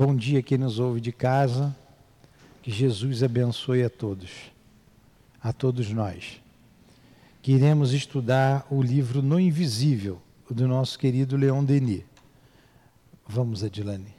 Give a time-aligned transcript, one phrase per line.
[0.00, 1.76] Bom dia quem nos ouve de casa.
[2.62, 4.30] Que Jesus abençoe a todos,
[5.42, 6.40] a todos nós.
[7.42, 10.18] Que iremos estudar o livro No Invisível,
[10.50, 12.02] do nosso querido Leon Denis.
[13.28, 14.14] Vamos, Adilane.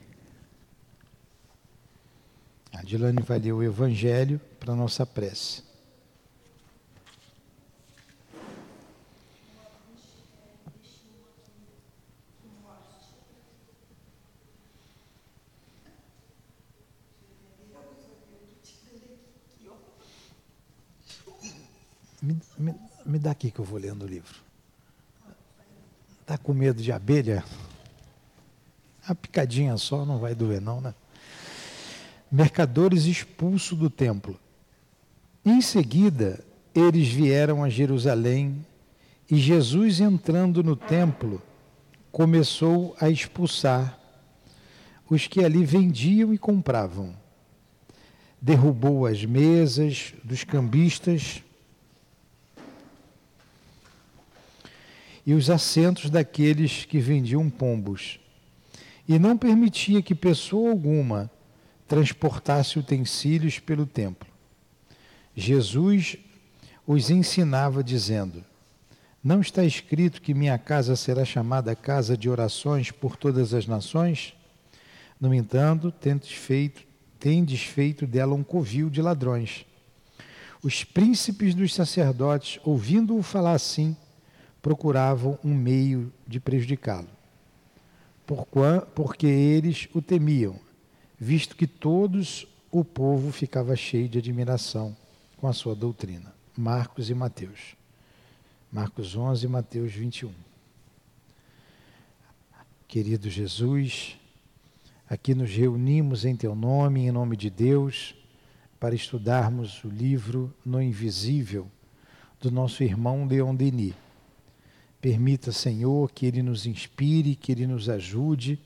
[2.72, 5.64] Adilane vai ler o Evangelho para a nossa prece.
[22.22, 24.36] Me, me, me dá aqui que eu vou lendo o livro.
[26.20, 27.44] Está com medo de abelha?
[29.04, 30.94] A picadinha só não vai doer, não, né?
[32.30, 34.38] Mercadores expulsos do templo.
[35.44, 38.64] Em seguida, eles vieram a Jerusalém
[39.28, 41.42] e Jesus, entrando no templo,
[42.12, 43.98] começou a expulsar
[45.10, 47.14] os que ali vendiam e compravam.
[48.40, 51.42] Derrubou as mesas dos cambistas
[55.24, 58.18] e os assentos daqueles que vendiam pombos,
[59.08, 61.30] e não permitia que pessoa alguma
[61.86, 64.28] transportasse utensílios pelo templo.
[65.34, 66.16] Jesus
[66.86, 68.44] os ensinava, dizendo:
[69.22, 74.34] Não está escrito que minha casa será chamada casa de orações por todas as nações?
[75.20, 76.82] No entanto, tendes feito,
[77.18, 79.64] tendes feito dela um covil de ladrões.
[80.62, 83.96] Os príncipes dos sacerdotes, ouvindo-o falar assim,
[84.62, 87.08] procuravam um meio de prejudicá-lo,
[88.94, 90.58] porque eles o temiam,
[91.18, 94.96] visto que todos o povo ficava cheio de admiração
[95.36, 96.32] com a sua doutrina.
[96.56, 97.76] Marcos e Mateus.
[98.70, 100.32] Marcos 11 e Mateus 21.
[102.86, 104.18] Querido Jesus,
[105.08, 108.14] aqui nos reunimos em Teu nome, em nome de Deus,
[108.78, 111.66] para estudarmos o livro No Invisível
[112.40, 113.94] do nosso irmão Leon Denis.
[115.02, 118.56] Permita, Senhor, que Ele nos inspire, que Ele nos ajude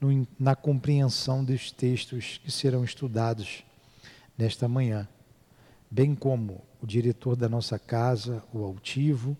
[0.00, 3.62] no, na compreensão dos textos que serão estudados
[4.36, 5.06] nesta manhã,
[5.88, 9.36] bem como o diretor da nossa casa, o altivo,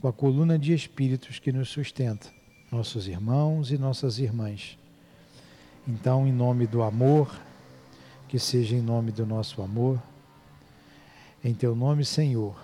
[0.00, 2.26] com a coluna de espíritos que nos sustenta,
[2.72, 4.76] nossos irmãos e nossas irmãs.
[5.86, 7.32] Então, em nome do amor,
[8.26, 10.02] que seja em nome do nosso amor,
[11.44, 12.60] em teu nome, Senhor,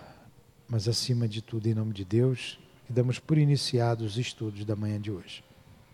[0.68, 2.58] mas acima de tudo, em nome de Deus
[2.88, 5.42] e damos por iniciados os estudos da manhã de hoje.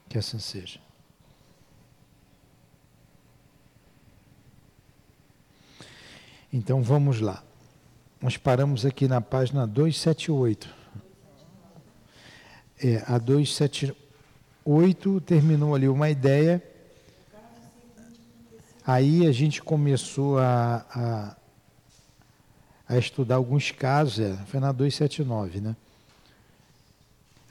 [0.08, 0.78] Que assim seja.
[6.52, 7.42] Então vamos lá.
[8.20, 10.82] Nós paramos aqui na página 278.
[12.84, 16.62] É, a 278 terminou ali uma ideia.
[18.84, 21.34] Aí a gente começou a, a,
[22.88, 25.76] a estudar alguns casos, é, foi na 279, né?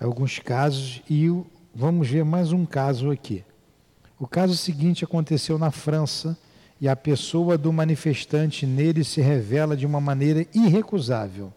[0.05, 1.27] Alguns casos e
[1.73, 3.43] vamos ver mais um caso aqui.
[4.19, 6.37] O caso seguinte aconteceu na França
[6.79, 11.53] e a pessoa do manifestante nele se revela de uma maneira irrecusável.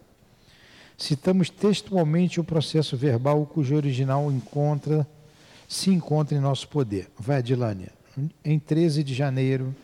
[0.97, 5.05] Citamos textualmente o processo verbal cujo original encontra,
[5.67, 7.09] se encontra em nosso poder.
[7.19, 7.91] Vai, Adilânia.
[8.43, 9.75] Em 13 de janeiro.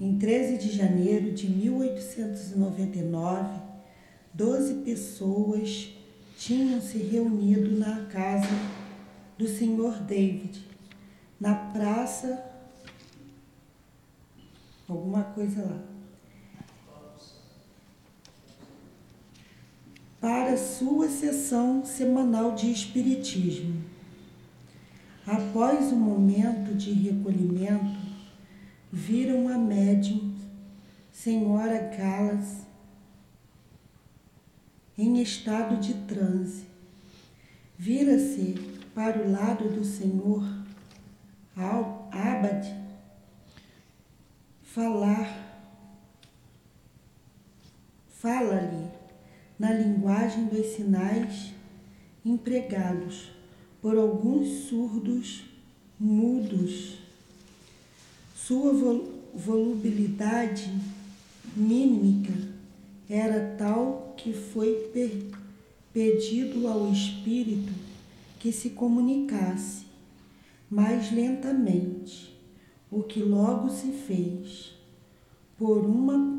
[0.00, 3.65] Em 13 de janeiro de 1899,
[4.36, 5.94] doze pessoas
[6.36, 8.46] tinham se reunido na casa
[9.38, 10.62] do senhor David,
[11.40, 12.44] na praça,
[14.86, 15.82] alguma coisa lá,
[20.20, 23.82] para sua sessão semanal de espiritismo.
[25.26, 27.96] Após um momento de recolhimento,
[28.92, 30.34] viram a médium,
[31.10, 32.65] senhora Callas,
[34.96, 36.64] em estado de transe.
[37.78, 38.54] Vira-se
[38.94, 40.42] para o lado do Senhor
[41.56, 42.74] Abade
[44.62, 45.64] falar,
[48.10, 48.90] fala-lhe
[49.58, 51.54] na linguagem dos sinais
[52.24, 53.30] empregados
[53.80, 55.44] por alguns surdos
[55.98, 56.98] mudos.
[58.34, 58.72] Sua
[59.34, 60.70] volubilidade
[61.56, 62.34] mímica
[63.08, 64.90] era tal que foi
[65.92, 67.72] pedido ao espírito
[68.38, 69.86] que se comunicasse
[70.68, 72.36] mais lentamente,
[72.90, 74.74] o que logo se fez,
[75.56, 76.36] por uma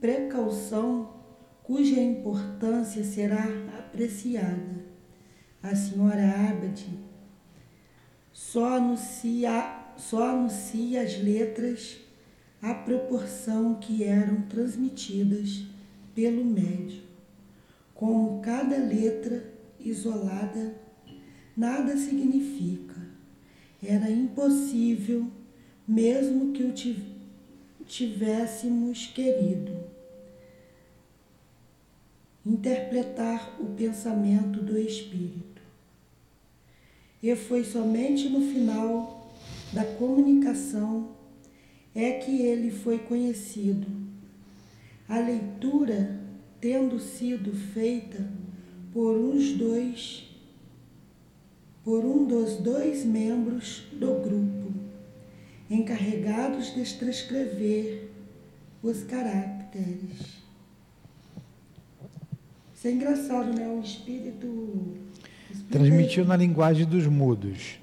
[0.00, 1.10] precaução
[1.62, 3.44] cuja importância será
[3.78, 4.86] apreciada.
[5.62, 6.88] A senhora Abade
[8.32, 11.98] só anuncia, só anuncia as letras
[12.62, 15.64] à proporção que eram transmitidas
[16.14, 17.07] pelo médio.
[17.98, 19.42] Como cada letra
[19.80, 20.72] isolada
[21.56, 22.94] nada significa.
[23.82, 25.26] Era impossível,
[25.86, 26.72] mesmo que o
[27.84, 29.76] tivéssemos querido,
[32.46, 35.60] interpretar o pensamento do Espírito.
[37.20, 39.28] E foi somente no final
[39.72, 41.16] da comunicação
[41.92, 43.88] é que ele foi conhecido.
[45.08, 46.27] A leitura
[46.60, 48.28] tendo sido feita
[48.92, 50.28] por uns dois
[51.88, 54.74] por um dos dois membros do grupo,
[55.70, 58.10] encarregados de transcrever
[58.82, 60.42] os caracteres.
[62.74, 63.66] Isso é engraçado, né?
[63.68, 64.98] O espírito.
[65.70, 67.78] Transmitiu na linguagem dos mudos.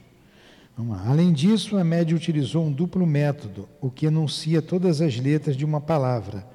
[1.08, 5.66] Além disso, a média utilizou um duplo método, o que enuncia todas as letras de
[5.66, 6.46] uma palavra,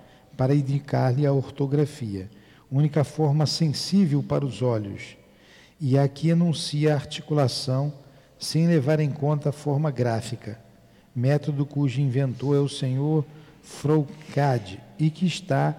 [0.40, 2.30] para indicar-lhe a ortografia,
[2.72, 5.18] única forma sensível para os olhos
[5.78, 7.92] e aqui enuncia a articulação
[8.38, 10.58] sem levar em conta a forma gráfica,
[11.14, 13.22] método cujo inventor é o senhor
[13.62, 15.76] Froucade e que está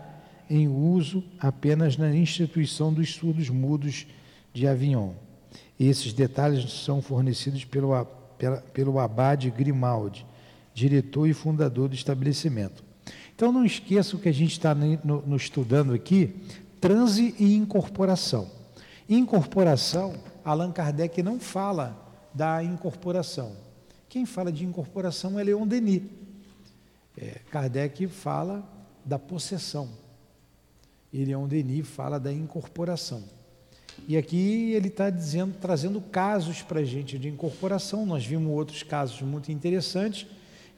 [0.47, 4.05] em uso apenas na instituição dos surdos mudos
[4.53, 5.13] de Avignon.
[5.79, 8.05] Esses detalhes são fornecidos pelo,
[8.71, 10.23] pelo Abade Grimaldi,
[10.71, 12.90] diretor e fundador do estabelecimento.
[13.41, 16.35] Então não esqueça o que a gente está no, no, estudando aqui,
[16.79, 18.47] transe e incorporação.
[19.09, 20.13] Incorporação,
[20.45, 21.97] Allan Kardec não fala
[22.35, 23.55] da incorporação.
[24.07, 26.03] Quem fala de incorporação é Leon Denis.
[27.17, 28.63] É, Kardec fala
[29.03, 29.89] da possessão.
[31.11, 33.23] E Leon Denis fala da incorporação.
[34.07, 38.05] E aqui ele está dizendo, trazendo casos para a gente de incorporação.
[38.05, 40.27] Nós vimos outros casos muito interessantes.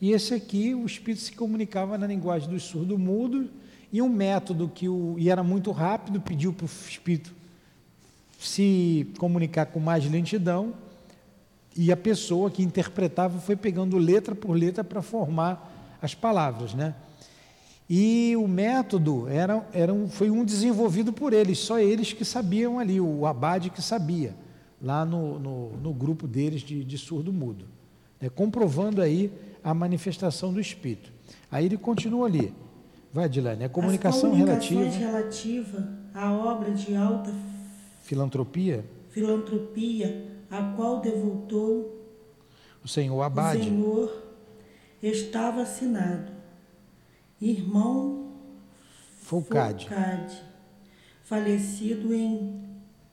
[0.04, 3.50] E esse aqui, o espírito se comunicava na linguagem do surdo mudo
[3.90, 7.34] e um método que o, e era muito rápido, pediu para o espírito
[8.38, 10.74] se comunicar com mais lentidão
[11.74, 16.96] e a pessoa que interpretava foi pegando letra por letra para formar as palavras, né?
[17.90, 22.78] E o método era, era um, foi um desenvolvido por eles, só eles que sabiam
[22.78, 24.36] ali, o abade que sabia,
[24.82, 27.64] lá no, no, no grupo deles de, de surdo-mudo,
[28.20, 28.28] né?
[28.28, 29.32] comprovando aí
[29.64, 31.12] a manifestação do Espírito.
[31.52, 32.54] Aí ele continua ali.
[33.14, 34.84] Vai, Dilane, a comunicação relativa.
[34.84, 37.32] relativa à obra de alta
[38.04, 38.84] Filantropia?
[39.12, 42.04] Filantropia, a qual devoltou
[42.84, 43.62] o Senhor Abade.
[43.62, 44.24] O Senhor
[45.02, 46.32] estava assinado.
[47.40, 48.32] Irmão
[49.20, 49.90] Foucade,
[51.24, 52.62] falecido em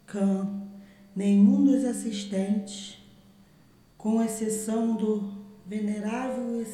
[0.07, 0.63] Can,
[1.15, 2.99] nenhum dos assistentes,
[3.97, 5.40] com exceção do
[5.71, 6.67] venerável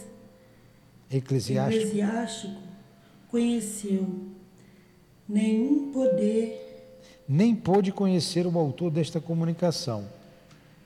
[1.10, 2.56] eclesiástico, eclesiástico
[3.28, 4.06] conheceu
[5.28, 6.64] nenhum poder
[7.28, 10.06] nem pôde conhecer o autor desta comunicação,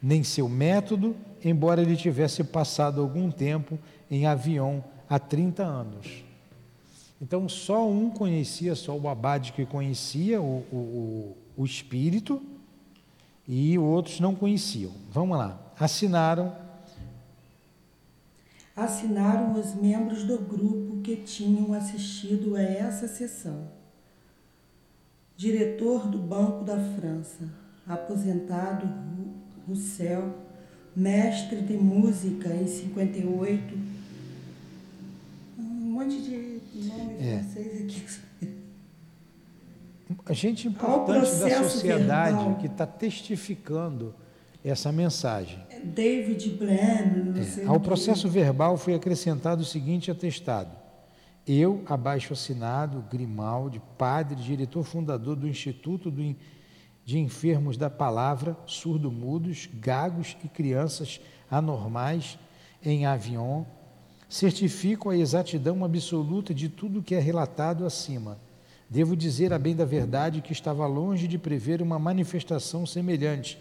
[0.02, 1.14] nem seu método,
[1.44, 3.78] embora ele tivesse passado algum tempo
[4.10, 6.24] em avião há 30 anos.
[7.20, 12.40] Então, só um conhecia, só o abade que conhecia o, o, o espírito,
[13.46, 14.92] e outros não conheciam.
[15.12, 15.60] Vamos lá.
[15.78, 16.69] Assinaram.
[18.82, 23.68] Assinaram os membros do grupo que tinham assistido a essa sessão
[25.40, 27.48] diretor do Banco da França,
[27.88, 28.86] aposentado
[29.66, 30.34] Roussel,
[30.94, 33.78] mestre de música em 58.
[35.58, 37.38] Um monte de nomes é.
[37.38, 38.04] francês aqui.
[40.26, 42.56] A gente importante da sociedade verbal.
[42.56, 44.14] que está testificando
[44.64, 45.58] essa mensagem.
[45.70, 47.66] É David não é.
[47.66, 50.70] Ao processo verbal foi acrescentado o seguinte atestado:
[51.46, 60.36] eu, abaixo assinado, Grimaldi, padre, diretor fundador do Instituto de Enfermos da Palavra, surdo-mudos, gagos
[60.44, 62.38] e crianças anormais
[62.84, 63.64] em Avion,
[64.28, 68.38] certifico a exatidão absoluta de tudo que é relatado acima.
[68.88, 73.58] Devo dizer, a bem da verdade, que estava longe de prever uma manifestação semelhante,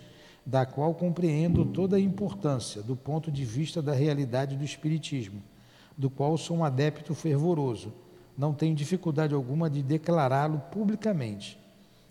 [0.49, 5.41] da qual compreendo toda a importância do ponto de vista da realidade do Espiritismo
[5.95, 7.93] do qual sou um adepto fervoroso.
[8.37, 11.59] Não tenho dificuldade alguma de declará-lo publicamente.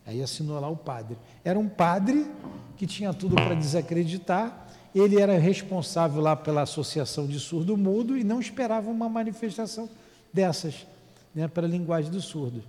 [0.07, 1.17] Aí assinou lá o padre.
[1.43, 2.31] Era um padre
[2.77, 8.41] que tinha tudo para desacreditar, ele era responsável lá pela associação de surdo-mudo e não
[8.41, 9.89] esperava uma manifestação
[10.33, 10.87] dessas,
[11.35, 12.63] né, para a linguagem do surdo.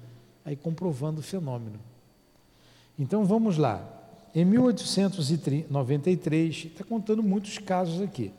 [0.46, 1.80] Aí comprovando o fenômeno.
[2.98, 3.99] Então vamos lá.
[4.36, 8.32] Em 1893, está contando muitos casos aqui.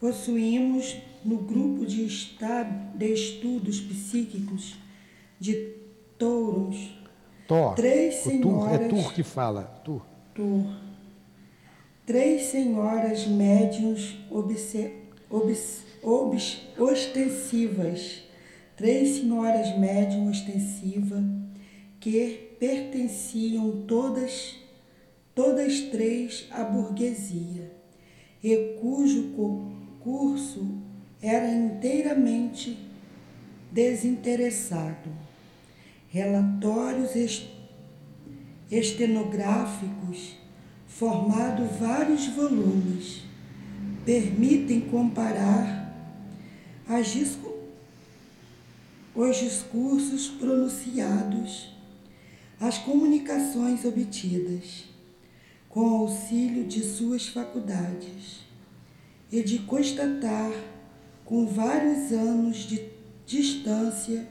[0.00, 4.74] Possuímos no grupo de, de estudos psíquicos
[5.40, 5.74] de
[6.18, 6.98] touros
[7.48, 7.74] Thor.
[7.74, 8.78] três o senhoras.
[8.78, 9.62] Tur, é Tur que fala.
[9.84, 10.06] Tur.
[10.34, 10.66] Tur.
[12.04, 14.92] Três senhoras médiums obse,
[15.30, 18.22] obs, obs, ostensivas.
[18.76, 21.24] Três senhoras médiums ostensivas
[21.98, 24.56] que pertenciam todas,
[25.38, 27.70] todas três à burguesia
[28.42, 29.32] e cujo
[30.00, 30.66] curso
[31.22, 32.76] era inteiramente
[33.70, 35.08] desinteressado.
[36.08, 37.44] Relatórios
[38.68, 40.36] estenográficos,
[40.88, 43.22] formado vários volumes,
[44.04, 45.94] permitem comparar
[47.12, 47.54] disco,
[49.14, 51.72] os discursos pronunciados,
[52.58, 54.87] as comunicações obtidas,
[55.68, 58.40] com auxílio de suas faculdades
[59.30, 60.52] e de constatar,
[61.24, 62.82] com vários anos de
[63.26, 64.26] distância,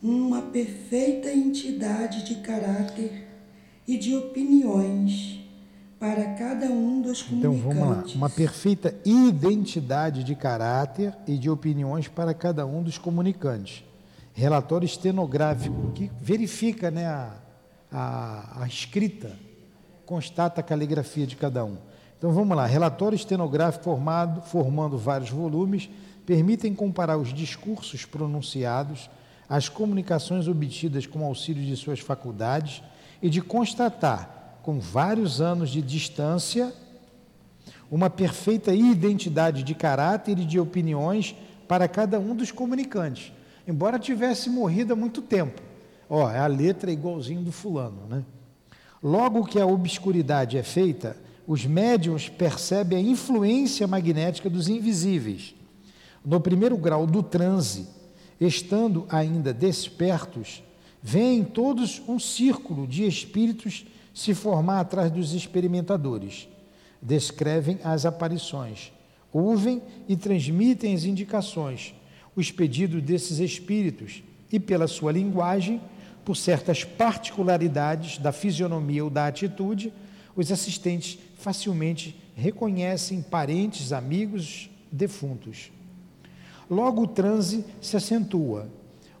[0.00, 3.26] uma perfeita entidade de caráter
[3.86, 5.40] e de opiniões
[5.98, 7.60] para cada um dos comunicantes.
[7.60, 12.98] Então vamos lá, uma perfeita identidade de caráter e de opiniões para cada um dos
[12.98, 13.82] comunicantes.
[14.32, 17.34] Relatório estenográfico que verifica né, a,
[17.90, 19.36] a, a escrita,
[20.06, 21.76] constata a caligrafia de cada um.
[22.16, 25.90] Então vamos lá, relatório estenográfico formado, formando vários volumes,
[26.24, 29.10] permitem comparar os discursos pronunciados,
[29.48, 32.82] as comunicações obtidas com auxílio de suas faculdades
[33.20, 36.72] e de constatar, com vários anos de distância,
[37.90, 41.36] uma perfeita identidade de caráter e de opiniões
[41.68, 43.32] para cada um dos comunicantes,
[43.66, 45.60] embora tivesse morrido há muito tempo.
[46.08, 48.24] Ó, a letra é igualzinho do fulano, né?
[49.02, 55.54] Logo que a obscuridade é feita, os médiums percebem a influência magnética dos invisíveis.
[56.24, 57.86] No primeiro grau do transe,
[58.40, 60.62] estando ainda despertos,
[61.02, 66.48] veem todos um círculo de espíritos se formar atrás dos experimentadores.
[67.00, 68.90] Descrevem as aparições,
[69.32, 71.94] ouvem e transmitem as indicações,
[72.34, 75.80] os pedidos desses espíritos e, pela sua linguagem,
[76.26, 79.92] por certas particularidades da fisionomia ou da atitude,
[80.34, 85.70] os assistentes facilmente reconhecem parentes, amigos, defuntos.
[86.68, 88.68] Logo o transe se acentua,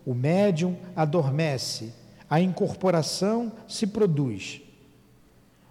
[0.04, 1.92] o médium adormece,
[2.28, 4.60] a incorporação se produz.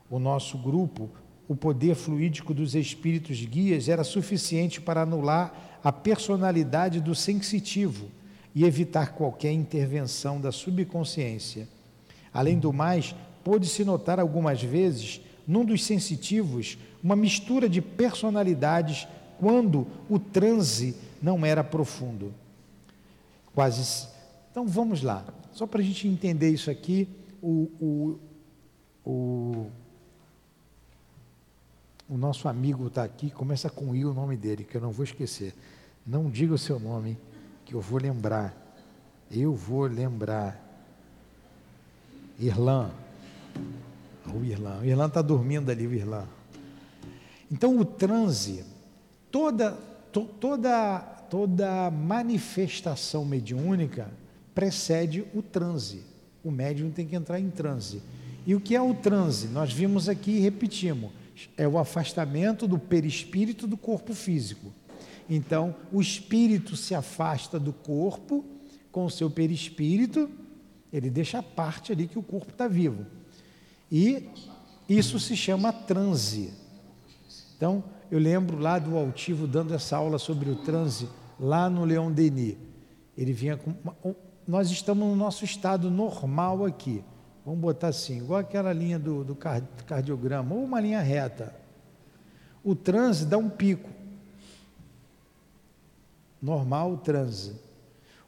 [0.10, 1.10] O nosso grupo,
[1.50, 8.10] o poder fluídico dos espíritos guias era suficiente para anular a personalidade do sensitivo
[8.56, 11.68] e evitar qualquer intervenção da subconsciência.
[12.34, 19.08] Além do mais, pôde-se notar algumas vezes num dos sensitivos, uma mistura de personalidades
[19.38, 22.34] quando o transe não era profundo.
[23.54, 24.08] Quase.
[24.52, 27.08] Então vamos lá, só para a gente entender isso aqui,
[27.42, 28.20] o, o,
[29.06, 29.68] o,
[32.10, 35.04] o nosso amigo está aqui, começa com I o nome dele, que eu não vou
[35.04, 35.54] esquecer.
[36.06, 37.18] Não diga o seu nome,
[37.66, 38.56] que eu vou lembrar.
[39.30, 40.62] Eu vou lembrar.
[42.40, 42.92] Irlã.
[44.34, 44.80] O Irlã.
[44.82, 46.28] O Irlã está dormindo ali, o Irlã.
[47.52, 48.64] Então, o transe,
[49.32, 49.72] toda,
[50.12, 54.10] to, toda, toda manifestação mediúnica
[54.54, 56.04] precede o transe.
[56.44, 58.02] O médium tem que entrar em transe.
[58.46, 59.48] E o que é o transe?
[59.48, 61.12] Nós vimos aqui e repetimos.
[61.58, 64.72] É o afastamento do perispírito do corpo físico.
[65.30, 68.46] Então, o espírito se afasta do corpo
[68.92, 70.30] com o seu perispírito,
[70.92, 73.06] ele deixa a parte ali que o corpo está vivo.
[73.92, 74.30] E
[74.88, 76.54] isso se chama transe.
[77.58, 82.12] Então, eu lembro lá do Altivo dando essa aula sobre o transe, lá no Leão
[82.12, 82.56] Denis.
[83.18, 83.74] Ele vinha com.
[83.84, 83.96] Uma,
[84.48, 87.04] nós estamos no nosso estado normal aqui.
[87.46, 91.56] Vamos botar assim, igual aquela linha do, do cardiograma, ou uma linha reta.
[92.64, 93.90] O transe dá um pico.
[96.46, 97.54] Normal transe.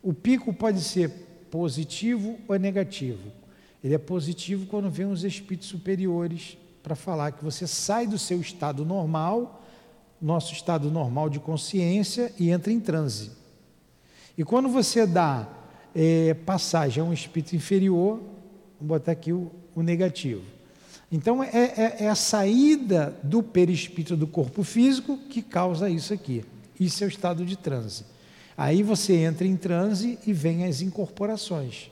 [0.02, 1.10] O pico pode ser
[1.52, 3.32] positivo ou negativo.
[3.84, 8.42] Ele é positivo quando vem os espíritos superiores para falar que você sai do seu
[8.42, 9.64] estado normal,
[10.20, 13.30] nosso estado normal de consciência, e entra em transe.
[14.36, 15.48] E quando você dá
[15.94, 18.20] é, passagem a um espírito inferior,
[18.80, 20.42] vou botar aqui o, o negativo.
[21.12, 26.44] Então é, é, é, a saída do perispírito do corpo físico que causa isso aqui.
[26.80, 28.06] Isso é o estado de transe.
[28.58, 31.92] Aí você entra em transe e vem as incorporações.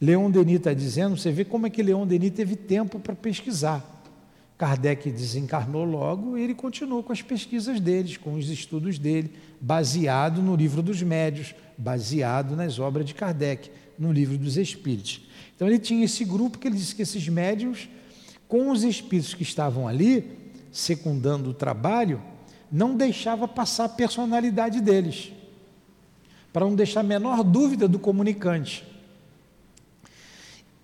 [0.00, 3.88] Leon Denis está dizendo, você vê como é que Leon Denis teve tempo para pesquisar.
[4.58, 10.42] Kardec desencarnou logo e ele continuou com as pesquisas dele, com os estudos dele, baseado
[10.42, 15.22] no livro dos médios, baseado nas obras de Kardec, no livro dos espíritos.
[15.54, 17.88] Então ele tinha esse grupo que ele disse que esses médios,
[18.46, 20.38] com os espíritos que estavam ali,
[20.70, 22.20] secundando o trabalho,
[22.72, 25.30] não deixava passar a personalidade deles,
[26.50, 28.84] para não deixar a menor dúvida do comunicante.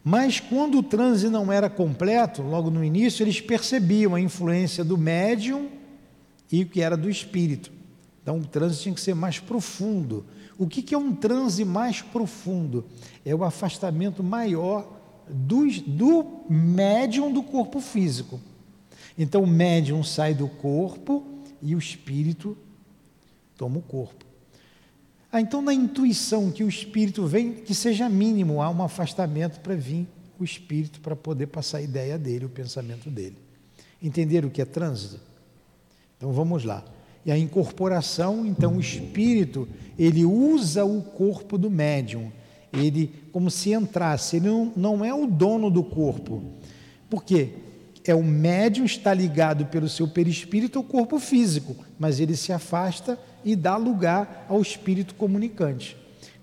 [0.04, 4.98] Mas quando o transe não era completo, logo no início, eles percebiam a influência do
[4.98, 5.68] médium
[6.52, 7.72] e o que era do espírito.
[8.22, 10.24] Então o transe tinha que ser mais profundo.
[10.58, 12.84] O que, é um transe mais profundo?
[13.24, 18.40] É o afastamento maior do, do médium do corpo físico.
[19.16, 21.24] Então o médium sai do corpo
[21.62, 22.56] e o espírito
[23.56, 24.24] toma o corpo.
[25.30, 29.74] Ah, então na intuição que o espírito vem, que seja mínimo, há um afastamento para
[29.74, 30.06] vir
[30.38, 33.36] o espírito para poder passar a ideia dele, o pensamento dele.
[34.02, 35.20] Entender o que é trânsito?
[36.16, 36.84] Então vamos lá.
[37.26, 42.32] E a incorporação, então o espírito, ele usa o corpo do médium.
[42.72, 46.42] Ele como se entrasse, ele não, não é o dono do corpo.
[47.10, 47.54] Por quê?
[48.08, 53.18] É o médium está ligado pelo seu perispírito ao corpo físico, mas ele se afasta
[53.44, 55.94] e dá lugar ao espírito comunicante.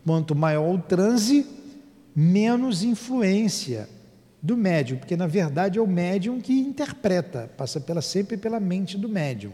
[0.06, 1.44] Quanto maior o transe,
[2.16, 3.90] menos influência
[4.44, 8.96] do médium, porque na verdade é o médium que interpreta, passa pela, sempre pela mente
[8.96, 9.54] do médium.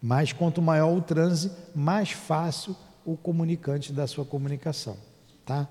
[0.00, 2.74] Mas quanto maior o transe, mais fácil
[3.04, 4.96] o comunicante da sua comunicação.
[5.44, 5.68] Tá?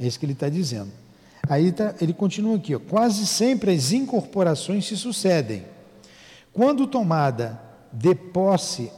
[0.00, 0.90] É isso que ele está dizendo.
[1.48, 5.64] Aí tá, ele continua aqui: ó, quase sempre as incorporações se sucedem.
[6.52, 7.60] Quando tomada
[7.92, 8.90] de posse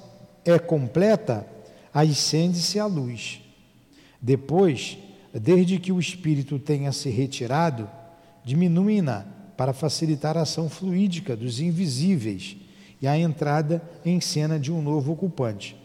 [0.45, 1.47] é completa,
[1.93, 3.41] acende-se a luz.
[4.21, 4.99] Depois,
[5.33, 7.89] desde que o espírito tenha se retirado,
[8.45, 9.25] diminui-na
[9.57, 12.57] para facilitar a ação fluídica dos invisíveis
[13.01, 15.77] e a entrada em cena de um novo ocupante.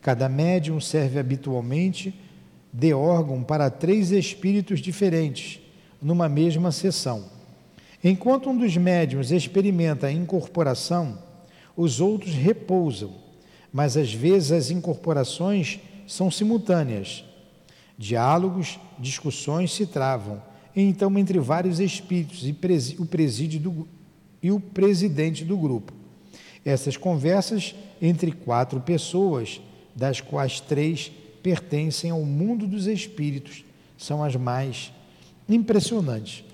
[0.00, 2.14] Cada médium serve habitualmente
[2.72, 5.60] de órgão para três espíritos diferentes,
[6.00, 7.24] numa mesma sessão.
[8.02, 11.18] Enquanto um dos médiums experimenta a incorporação,
[11.76, 13.14] os outros repousam,
[13.72, 17.24] mas às vezes as incorporações são simultâneas.
[17.98, 20.42] Diálogos, discussões se travam,
[20.74, 22.56] então entre vários espíritos e
[22.98, 23.88] o, presídio do,
[24.42, 25.92] e o presidente do grupo.
[26.64, 29.60] Essas conversas entre quatro pessoas,
[29.94, 31.10] das quais três
[31.42, 33.64] pertencem ao mundo dos espíritos,
[33.96, 34.92] são as mais
[35.48, 36.44] impressionantes.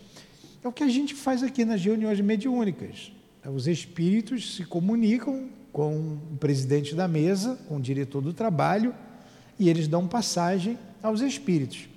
[0.62, 3.12] É o que a gente faz aqui nas reuniões mediúnicas.
[3.44, 8.94] Os espíritos se comunicam com o presidente da mesa, com o diretor do trabalho,
[9.58, 11.88] e eles dão passagem aos espíritos.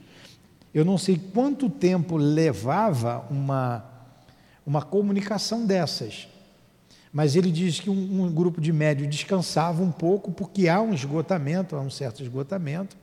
[0.74, 3.86] Eu não sei quanto tempo levava uma,
[4.66, 6.28] uma comunicação dessas,
[7.14, 10.94] mas ele diz que um, um grupo de médios descansava um pouco, porque há um
[10.94, 12.98] esgotamento, há um certo esgotamento,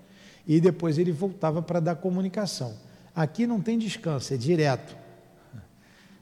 [0.46, 2.74] e depois ele voltava para dar comunicação.
[3.14, 4.96] Aqui não tem descanso, é direto.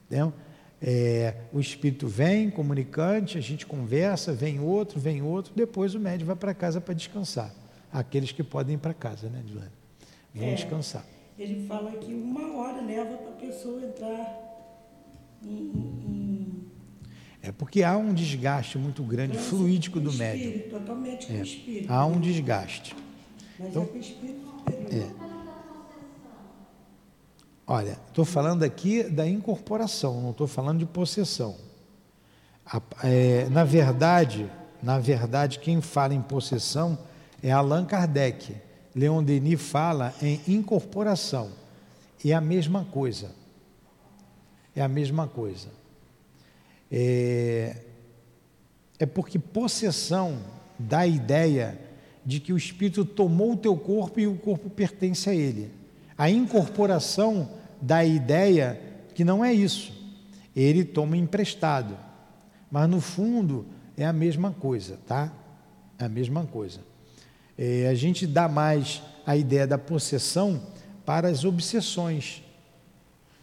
[0.07, 0.33] Entendeu?
[0.83, 6.27] É, o espírito vem, comunicante, a gente conversa, vem outro, vem outro, depois o médium
[6.27, 7.55] vai para casa para descansar.
[7.93, 9.71] Aqueles que podem ir para casa, né, Dilane?
[10.35, 11.05] Vão é, descansar.
[11.39, 14.39] Ele fala que uma hora leva para a pessoa entrar
[15.45, 16.41] em, em
[17.43, 20.51] é porque há um desgaste muito grande Mas fluídico do médium.
[20.51, 21.37] Espírito, totalmente com é.
[21.39, 21.93] o espírito.
[21.93, 22.97] Há um desgaste.
[23.59, 25.11] Mas então, é com o espírito superior.
[25.27, 25.30] É.
[27.73, 31.55] Olha, estou falando aqui da incorporação, não estou falando de possessão.
[32.67, 34.51] A, é, na verdade,
[34.83, 36.99] na verdade, quem fala em possessão
[37.41, 38.57] é Allan Kardec.
[38.93, 41.53] Leon Denis fala em incorporação.
[42.25, 43.31] É a mesma coisa.
[44.75, 45.69] É a mesma coisa.
[46.91, 47.77] É,
[48.99, 50.39] é porque possessão
[50.77, 51.79] dá a ideia
[52.27, 55.71] de que o espírito tomou o teu corpo e o corpo pertence a ele.
[56.19, 58.81] A incorporação dá a ideia
[59.15, 59.93] que não é isso.
[60.55, 61.97] Ele toma emprestado.
[62.71, 63.67] Mas no fundo
[63.97, 65.33] é a mesma coisa, tá?
[65.99, 66.81] É a mesma coisa.
[67.59, 70.63] É, a gente dá mais a ideia da possessão
[71.05, 72.43] para as obsessões.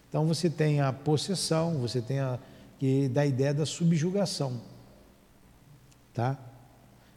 [0.10, 2.40] Então você tem a possessão, você tem a
[2.80, 4.62] que dá ideia da subjugação.
[6.14, 6.38] Tá?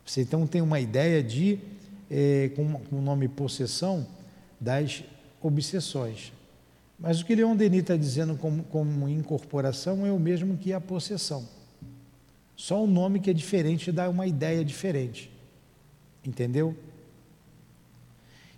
[0.04, 1.58] Você então tem uma ideia de,
[2.10, 4.06] é, com, com o nome possessão,
[4.60, 5.04] das
[5.40, 6.32] obsessões.
[7.00, 10.80] Mas o que Leon Denis está dizendo como, como incorporação é o mesmo que a
[10.80, 11.48] possessão.
[12.54, 15.30] Só o nome que é diferente dá uma ideia diferente.
[16.24, 16.76] Entendeu?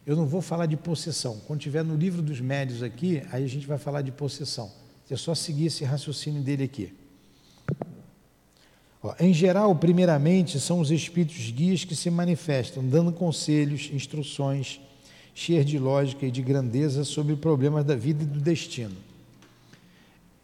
[0.05, 1.41] Eu não vou falar de possessão.
[1.47, 4.73] Quando tiver no livro dos médios aqui, aí a gente vai falar de possessão.
[5.09, 6.93] É só seguir esse raciocínio dele aqui.
[9.01, 14.81] Ó, em geral, primeiramente, são os espíritos guias que se manifestam, dando conselhos, instruções,
[15.35, 18.97] cheias de lógica e de grandeza sobre problemas da vida e do destino.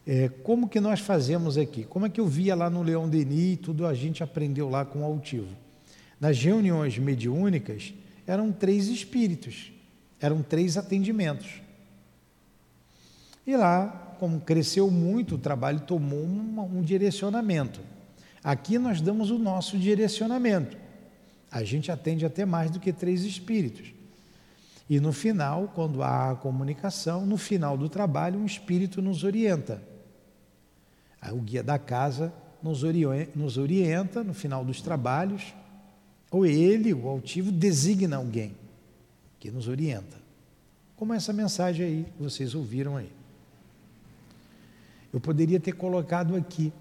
[0.07, 1.85] É, como que nós fazemos aqui?
[1.85, 4.85] Como é que eu via lá no Leão Denis e tudo a gente aprendeu lá
[4.85, 5.55] com o altivo?
[6.19, 7.93] Nas reuniões mediúnicas,
[8.27, 9.71] eram três espíritos,
[10.19, 11.61] eram três atendimentos.
[13.47, 17.81] E lá, como cresceu muito, o trabalho tomou um, um direcionamento.
[18.43, 20.77] Aqui nós damos o nosso direcionamento.
[21.51, 23.98] A gente atende até mais do que três espíritos.
[24.89, 29.83] E no final, quando há a comunicação, no final do trabalho, um espírito nos orienta.
[31.31, 35.55] O guia da casa nos orienta, nos orienta no final dos trabalhos
[36.31, 38.55] ou ele, o altivo, designa alguém
[39.39, 40.17] que nos orienta.
[40.97, 43.11] Como essa mensagem aí vocês ouviram aí.
[45.13, 46.73] Eu poderia ter colocado aqui.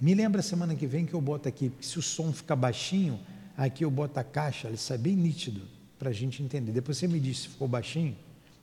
[0.00, 3.20] Me lembra semana que vem que eu boto aqui, se o som ficar baixinho,
[3.56, 5.62] aqui eu boto a caixa, ele sai bem nítido
[6.02, 6.72] para a gente entender.
[6.72, 8.16] Depois você me diz se ficou baixinho,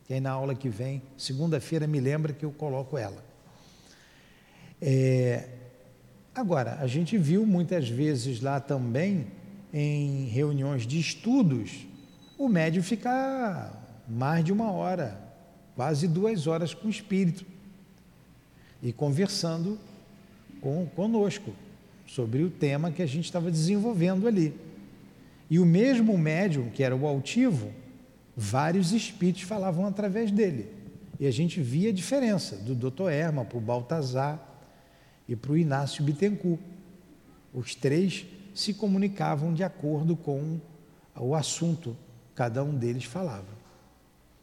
[0.10, 3.24] e aí na aula que vem, segunda-feira, me lembra que eu coloco ela.
[4.82, 5.48] É,
[6.40, 9.28] Agora, a gente viu muitas vezes lá também,
[9.74, 11.86] em reuniões de estudos,
[12.38, 15.20] o médium ficar mais de uma hora,
[15.76, 17.46] quase duas horas com o espírito,
[18.82, 19.78] e conversando
[20.62, 21.54] com, conosco
[22.08, 24.54] sobre o tema que a gente estava desenvolvendo ali.
[25.50, 27.72] E o mesmo médium, que era o altivo,
[28.36, 30.68] vários espíritos falavam através dele.
[31.20, 33.10] E a gente via a diferença do Dr.
[33.10, 34.50] Erma para o Baltazar,
[35.30, 36.60] e para o Inácio Bittencourt.
[37.54, 40.60] Os três se comunicavam de acordo com
[41.16, 41.96] o assunto,
[42.34, 43.60] cada um deles falava.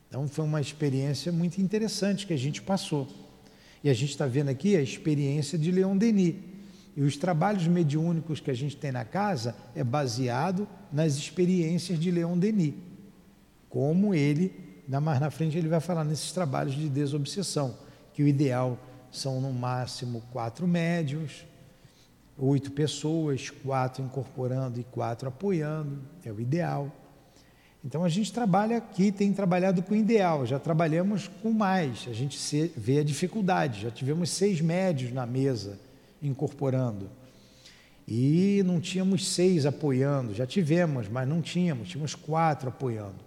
[0.08, 3.08] Então foi uma experiência muito interessante que a gente passou.
[3.82, 6.36] E a gente está vendo aqui a experiência de Leon Denis.
[6.96, 12.10] E os trabalhos mediúnicos que a gente tem na casa é baseado nas experiências de
[12.10, 12.72] Leon Denis.
[13.68, 17.76] Como ele, mais na frente ele vai falar nesses trabalhos de desobsessão,
[18.14, 18.78] que o ideal
[19.12, 21.44] são no máximo quatro médios,
[22.38, 26.90] oito pessoas, quatro incorporando e quatro apoiando, é o ideal.
[27.84, 32.14] Então a gente trabalha aqui, tem trabalhado com o ideal, já trabalhamos com mais, a
[32.14, 35.84] gente vê a dificuldade, já tivemos seis médios na mesa
[36.22, 37.10] incorporando.
[38.06, 43.24] E não tínhamos seis apoiando, já tivemos, mas não tínhamos, tínhamos quatro apoiando.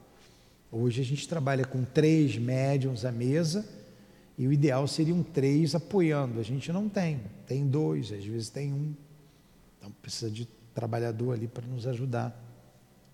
[0.71, 3.67] Hoje a gente trabalha com três médiums à mesa
[4.38, 6.39] e o ideal seriam três apoiando.
[6.39, 8.93] A gente não tem, tem dois, às vezes tem um.
[9.78, 12.34] Então precisa de trabalhador ali para nos ajudar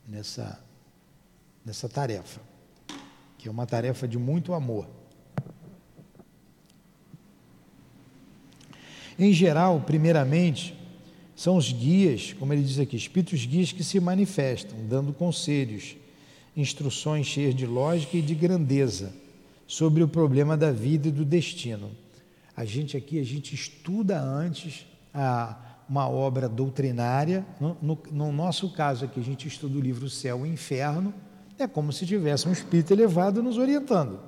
[0.07, 0.59] nessa,
[1.65, 2.41] nessa tarefa,
[3.37, 4.87] que é uma tarefa de muito amor.
[9.17, 10.75] Em geral, primeiramente,
[11.35, 15.95] são os guias, como ele diz aqui, espíritos guias que se manifestam, dando conselhos,
[16.55, 19.13] instruções cheias de lógica e de grandeza
[19.67, 21.91] sobre o problema da vida e do destino.
[22.55, 25.57] A gente aqui, a gente estuda antes a,
[25.89, 27.45] uma obra doutrinária.
[27.59, 31.13] No, no, no, nosso caso aqui, a gente estuda o livro Céu e Inferno.
[31.59, 34.19] É como se tivesse um espírito elevado nos orientando.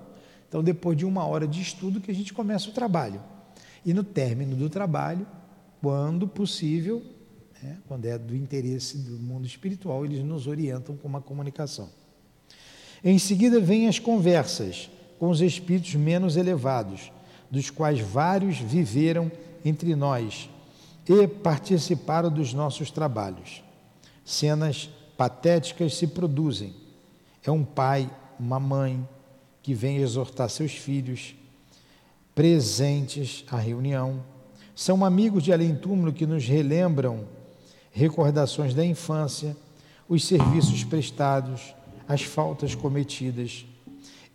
[0.47, 3.21] Então, depois de uma hora de estudo, que a gente começa o trabalho.
[3.85, 5.25] E no término do trabalho,
[5.81, 7.03] quando possível,
[7.63, 11.89] é, quando é do interesse do mundo espiritual, eles nos orientam com uma comunicação.
[13.03, 17.11] Em seguida, vêm as conversas com os espíritos menos elevados,
[17.49, 19.31] dos quais vários viveram
[19.63, 20.49] entre nós
[21.07, 23.63] e participaram dos nossos trabalhos.
[24.25, 26.75] Cenas patéticas se produzem.
[27.43, 29.07] É um pai, uma mãe
[29.63, 31.33] que vem exortar seus filhos,
[32.37, 34.23] presentes à reunião.
[34.75, 37.25] São amigos de além-túmulo que nos relembram
[37.91, 39.57] recordações da infância,
[40.07, 41.73] os serviços prestados,
[42.07, 43.65] as faltas cometidas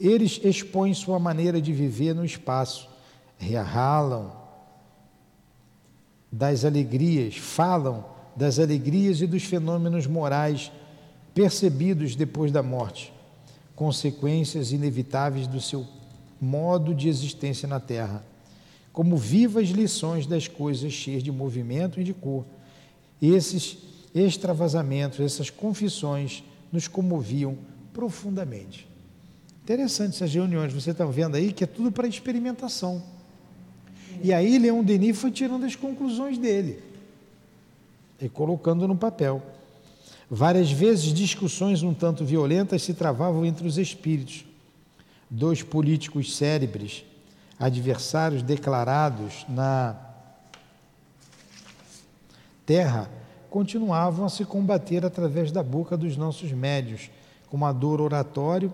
[0.03, 2.89] eles expõem sua maneira de viver no espaço,
[3.39, 4.33] rearralam
[6.31, 10.73] das alegrias, falam das alegrias e dos fenômenos morais
[11.33, 13.13] percebidos depois da morte,
[13.77, 15.87] consequências inevitáveis do seu
[16.43, 18.25] modo de existência na Terra,
[18.93, 22.45] como vivas lições das coisas cheias de movimento e de cor.
[23.21, 23.79] Esses
[24.13, 27.57] extravasamentos, essas confissões nos comoviam
[27.95, 28.89] profundamente.
[29.63, 33.01] Interessante essas reuniões, você está vendo aí que é tudo para experimentação.
[34.21, 36.83] E aí Leon Denis foi tirando as conclusões dele
[38.21, 39.41] e colocando no papel.
[40.29, 44.45] Várias vezes discussões um tanto violentas se travavam entre os espíritos.
[45.35, 47.07] Dois políticos cérebres,
[47.59, 49.97] adversários declarados na
[52.67, 53.11] terra,
[53.49, 57.11] continuavam a se combater através da boca dos nossos médios,
[57.49, 58.71] com uma dor oratório,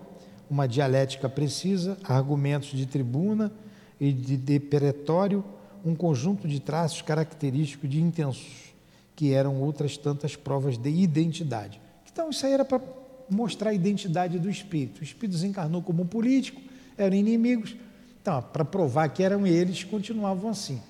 [0.49, 3.53] uma dialética precisa, argumentos de tribuna
[3.97, 5.45] e de, de peretório,
[5.85, 8.73] um conjunto de traços característicos de intensos,
[9.15, 11.79] que eram outras tantas provas de identidade.
[12.11, 12.81] Então, isso aí era para
[13.29, 15.01] mostrar a identidade do espírito.
[15.01, 16.61] O espírito desencarnou como político,
[16.97, 17.75] eram inimigos.
[18.21, 20.81] Então, para provar que eram eles, continuavam assim.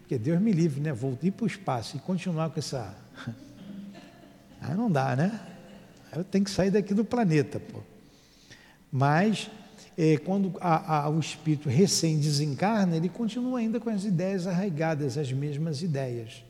[0.00, 0.92] Porque Deus me livre, né?
[0.92, 2.96] Voltar para o espaço e continuar com essa.
[4.60, 5.40] Aí não dá, né?
[6.14, 7.80] Eu tenho que sair daqui do planeta, pô.
[8.90, 9.50] Mas
[9.98, 15.16] é, quando a, a, o espírito recém desencarna, ele continua ainda com as ideias arraigadas,
[15.16, 16.44] as mesmas ideias.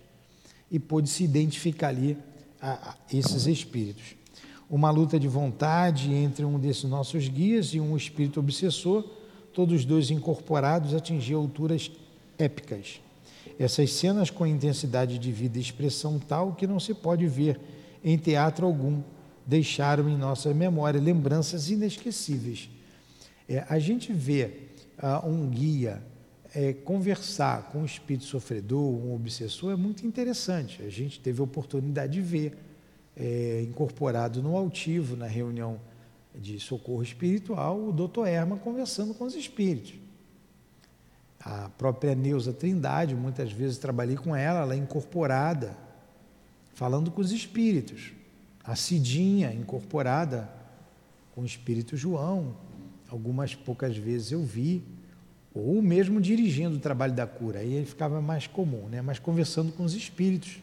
[0.70, 2.18] E pôde se identificar ali
[2.60, 4.15] a, a esses espíritos.
[4.68, 9.04] Uma luta de vontade entre um desses nossos guias e um espírito obsessor,
[9.52, 11.90] todos dois incorporados, atingiu alturas
[12.38, 13.00] épicas.
[13.58, 17.58] Essas cenas com intensidade de vida e expressão tal que não se pode ver
[18.04, 19.02] em teatro algum,
[19.46, 22.68] deixaram em nossa memória lembranças inesquecíveis.
[23.48, 24.50] É, a gente vê
[24.98, 26.02] uh, um guia
[26.54, 30.82] é, conversar com um espírito sofredor, um obsessor, é muito interessante.
[30.82, 32.56] A gente teve a oportunidade de ver,
[33.16, 35.80] é, incorporado no altivo, na reunião
[36.34, 39.94] de socorro espiritual, o doutor Erma conversando com os espíritos.
[41.40, 45.76] A própria Neuza Trindade, muitas vezes trabalhei com ela, ela é incorporada,
[46.74, 48.12] falando com os espíritos
[48.66, 50.50] a Cidinha incorporada
[51.34, 52.56] com o Espírito João,
[53.08, 54.82] algumas poucas vezes eu vi,
[55.54, 59.00] ou mesmo dirigindo o trabalho da cura, aí ficava mais comum, né?
[59.00, 60.58] mas conversando com os espíritos.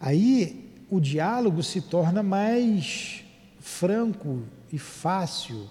[0.00, 3.24] Aí o diálogo se torna mais
[3.58, 5.68] franco e fácil,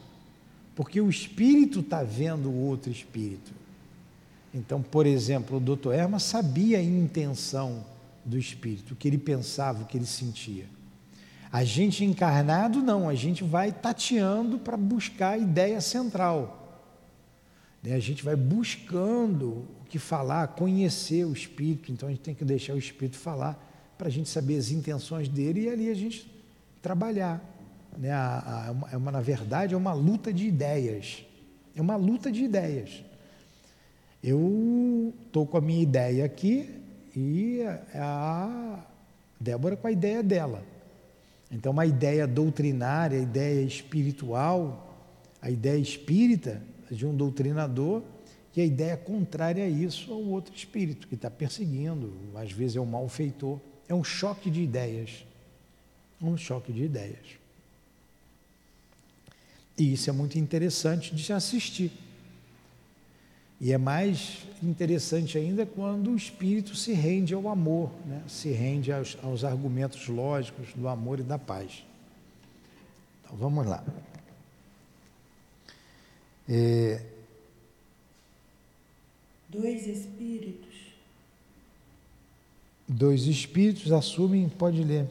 [0.76, 3.54] porque o espírito está vendo o outro espírito.
[4.54, 7.86] Então, por exemplo, o doutor Erma sabia a intenção
[8.24, 10.66] do espírito, o que ele pensava, o que ele sentia.
[11.52, 16.84] A gente encarnado, não, a gente vai tateando para buscar a ideia central.
[17.82, 17.94] Né?
[17.94, 22.44] A gente vai buscando o que falar, conhecer o espírito, então a gente tem que
[22.44, 23.65] deixar o espírito falar
[23.98, 26.32] para a gente saber as intenções dele e ali a gente
[26.82, 27.44] trabalhar.
[27.98, 28.12] Né?
[28.12, 31.26] A, a, é uma, na verdade, é uma luta de ideias.
[31.76, 33.04] É uma luta de ideias.
[34.24, 36.82] Eu estou com a minha ideia aqui,
[37.16, 37.62] e
[37.94, 38.84] a
[39.40, 40.64] Débora com a ideia dela.
[41.52, 44.98] Então, uma ideia doutrinária, a ideia espiritual,
[45.42, 48.02] a ideia espírita de um doutrinador,
[48.56, 52.82] e a ideia contrária a isso ao outro espírito que está perseguindo, às vezes é
[52.82, 53.60] um malfeitor.
[53.88, 55.26] É um choque de ideias.
[56.22, 57.38] Um choque de ideias.
[59.78, 61.92] E isso é muito interessante de se assistir.
[63.60, 68.22] E é mais interessante ainda quando o espírito se rende ao amor, né?
[68.28, 71.84] se rende aos, aos argumentos lógicos do amor e da paz.
[73.24, 73.84] Então vamos lá.
[76.48, 77.02] É...
[79.50, 80.75] Dois espíritos.
[82.88, 85.08] Dois espíritos assumem, pode ler.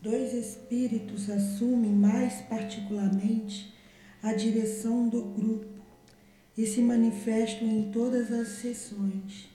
[0.00, 3.74] Dois espíritos assumem mais particularmente
[4.22, 5.66] a direção do grupo
[6.56, 9.48] e se manifestam em todas as sessões.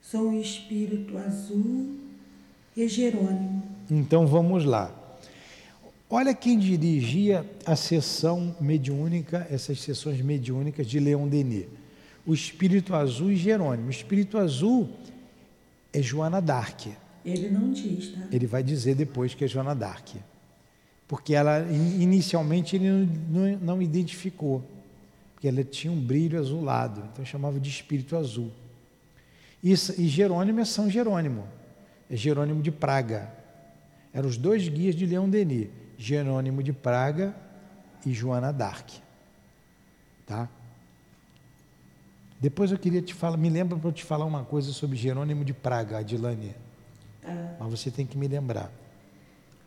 [0.00, 1.96] São o Espírito Azul
[2.76, 3.62] e Jerônimo.
[3.90, 4.98] Então vamos lá.
[6.08, 11.66] Olha quem dirigia a sessão mediúnica, essas sessões mediúnicas de Leão Denis.
[12.26, 13.88] O Espírito Azul e Jerônimo.
[13.88, 14.88] O Espírito Azul
[15.92, 16.86] é Joana Dark.
[17.24, 18.26] Ele não diz, tá?
[18.30, 20.08] Ele vai dizer depois que é Joana Dark
[21.12, 24.64] porque ela inicialmente ele não, não identificou,
[25.34, 28.50] porque ela tinha um brilho azulado, então chamava de espírito azul.
[29.62, 31.46] Isso, e Jerônimo é São Jerônimo,
[32.10, 33.30] é Jerônimo de Praga.
[34.10, 37.36] Eram os dois guias de Leão Denis, Jerônimo de Praga
[38.06, 38.94] e Joana d'Arc.
[40.26, 40.48] Tá?
[42.42, 45.44] Depois eu queria te falar, me lembra para eu te falar uma coisa sobre Jerônimo
[45.44, 46.56] de Praga, Adilane.
[47.20, 47.56] Tá.
[47.60, 48.68] Mas você tem que me lembrar.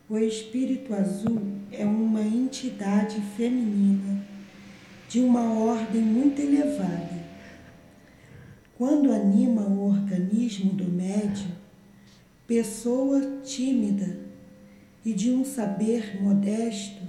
[0.09, 4.21] O espírito azul é uma entidade feminina
[5.07, 7.23] de uma ordem muito elevada.
[8.77, 11.51] Quando anima o organismo do médium,
[12.45, 14.19] pessoa tímida
[15.05, 17.01] e de um saber modesto,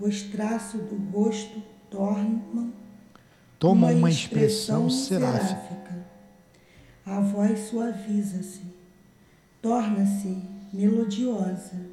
[0.00, 2.79] os traços do rosto tornam
[3.60, 6.06] Toma uma, uma expressão, expressão seráfica.
[7.04, 8.62] a voz suaviza-se,
[9.60, 10.42] torna-se
[10.72, 11.90] melodiosa.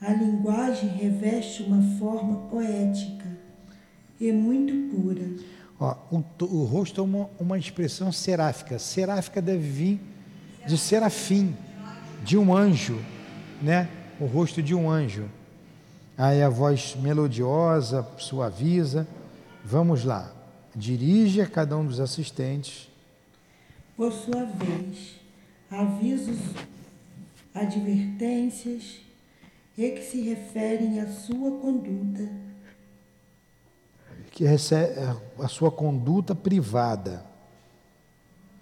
[0.00, 3.26] A linguagem reveste uma forma poética
[4.20, 5.28] e muito pura.
[5.80, 8.78] Ó, o, o, rosto é uma, uma expressão seráfica.
[8.78, 10.00] Seráfica deve vir
[10.64, 11.56] de serafim,
[12.22, 13.00] de um anjo,
[13.60, 13.88] né?
[14.20, 15.28] O rosto de um anjo.
[16.16, 19.08] Aí a voz melodiosa, suaviza.
[19.64, 20.41] Vamos lá.
[20.74, 22.88] Dirige a cada um dos assistentes.
[23.96, 25.16] Por sua vez,
[25.70, 26.38] avisos,
[27.54, 29.00] advertências
[29.76, 32.28] e que se referem à sua conduta.
[34.30, 34.94] Que recebe
[35.38, 37.24] a sua conduta privada,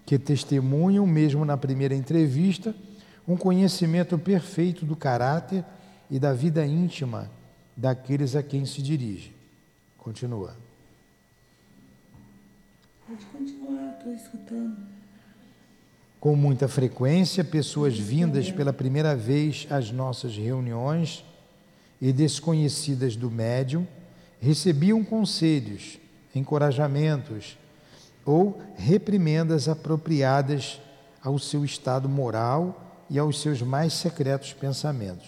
[0.05, 2.75] que testemunham, mesmo na primeira entrevista,
[3.25, 5.63] um conhecimento perfeito do caráter
[6.09, 7.31] e da vida íntima
[7.75, 9.33] daqueles a quem se dirige.
[9.97, 10.55] Continua.
[13.11, 14.77] Pode continuar, estou escutando.
[16.17, 21.25] Com muita frequência, pessoas vindas pela primeira vez às nossas reuniões
[22.01, 23.85] e desconhecidas do médium
[24.39, 25.99] recebiam conselhos,
[26.33, 27.57] encorajamentos
[28.25, 30.79] ou reprimendas apropriadas
[31.21, 35.27] ao seu estado moral e aos seus mais secretos pensamentos.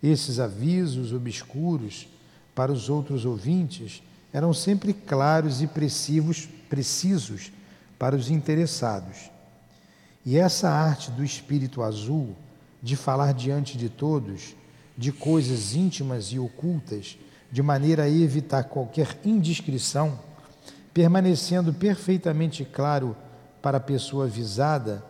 [0.00, 2.06] Esses avisos obscuros
[2.54, 4.00] para os outros ouvintes
[4.32, 6.48] eram sempre claros e precisos,
[7.98, 9.32] para os interessados
[10.24, 12.36] e essa arte do espírito azul,
[12.82, 14.54] de falar diante de todos,
[14.96, 17.18] de coisas íntimas e ocultas,
[17.50, 20.18] de maneira a evitar qualquer indiscrição,
[20.94, 23.16] permanecendo perfeitamente claro
[23.60, 25.04] para a pessoa visada,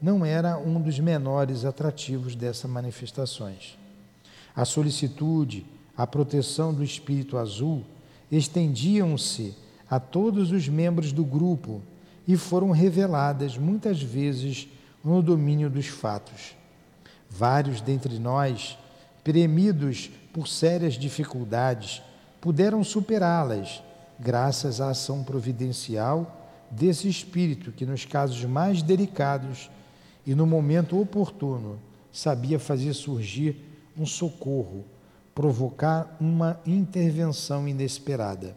[0.00, 3.78] não era um dos menores atrativos dessas manifestações.
[4.54, 7.84] A solicitude, a proteção do espírito azul
[8.30, 9.54] estendiam-se
[9.88, 11.80] a todos os membros do grupo
[12.26, 14.68] e foram reveladas muitas vezes
[15.04, 16.56] no domínio dos fatos.
[17.30, 18.76] Vários dentre nós,
[19.22, 22.02] premidos por sérias dificuldades,
[22.40, 23.82] puderam superá-las
[24.18, 29.70] graças à ação providencial desse espírito que, nos casos mais delicados
[30.26, 31.78] e no momento oportuno,
[32.12, 33.56] sabia fazer surgir
[33.96, 34.84] um socorro,
[35.36, 38.56] provocar uma intervenção inesperada.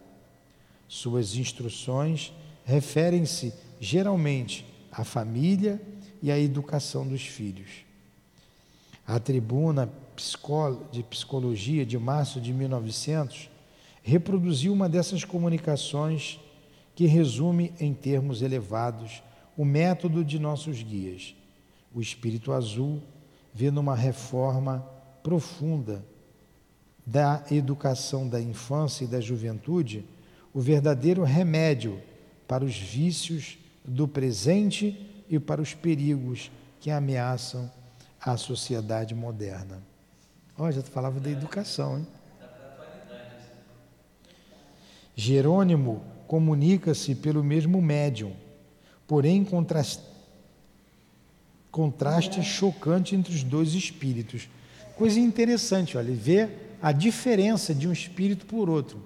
[0.87, 5.81] Suas instruções referem-se geralmente à família
[6.23, 7.83] e à educação dos filhos.
[9.05, 9.91] A tribuna
[10.89, 13.49] de psicologia de março de 1900
[14.01, 16.39] reproduziu uma dessas comunicações
[16.95, 19.21] que resume em termos elevados
[19.57, 21.35] o método de nossos guias.
[21.93, 23.01] O espírito azul
[23.53, 24.79] vê numa reforma
[25.21, 26.05] profunda
[27.11, 30.05] da educação da infância e da juventude
[30.53, 31.99] o verdadeiro remédio
[32.47, 37.69] para os vícios do presente e para os perigos que ameaçam
[38.21, 39.81] a sociedade moderna.
[40.55, 42.07] Olha, já falava da educação, hein?
[45.15, 48.33] Jerônimo comunica-se pelo mesmo médium,
[49.07, 50.03] porém contraste,
[51.71, 54.47] contraste chocante entre os dois espíritos.
[54.95, 59.03] Coisa interessante, olha, ver a diferença de um espírito por outro.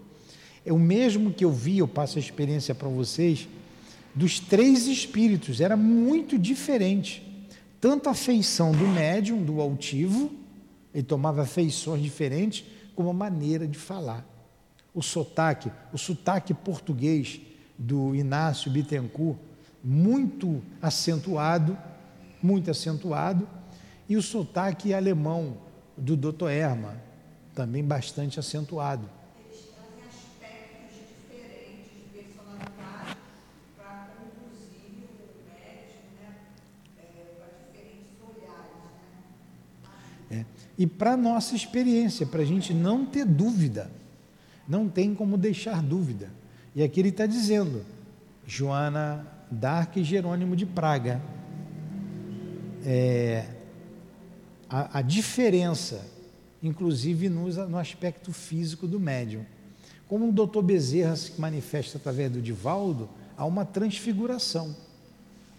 [0.65, 3.47] É o mesmo que eu vi, eu passo a experiência para vocês,
[4.15, 7.21] dos três espíritos, era muito diferente.
[7.81, 10.31] Tanto a feição do médium, do altivo,
[10.93, 12.63] ele tomava feições diferentes,
[12.95, 14.25] como a maneira de falar.
[14.93, 17.41] O sotaque, o sotaque português
[17.77, 19.37] do Inácio Bittencourt,
[19.83, 21.77] muito acentuado,
[22.41, 23.47] muito acentuado,
[24.07, 25.57] e o sotaque alemão
[25.97, 26.49] do Dr.
[26.49, 26.95] Erma,
[27.55, 29.09] também bastante acentuado.
[40.77, 43.89] e para a nossa experiência, para a gente não ter dúvida.
[44.67, 46.29] Não tem como deixar dúvida.
[46.75, 47.85] E aqui ele está dizendo,
[48.45, 51.21] Joana Dark e Jerônimo de Praga.
[52.85, 53.45] É,
[54.69, 56.05] a, a, diferença,
[56.63, 59.45] inclusive no, no aspecto físico do médium.
[60.07, 64.75] Como o doutor Bezerra se manifesta através do Divaldo, há uma transfiguração.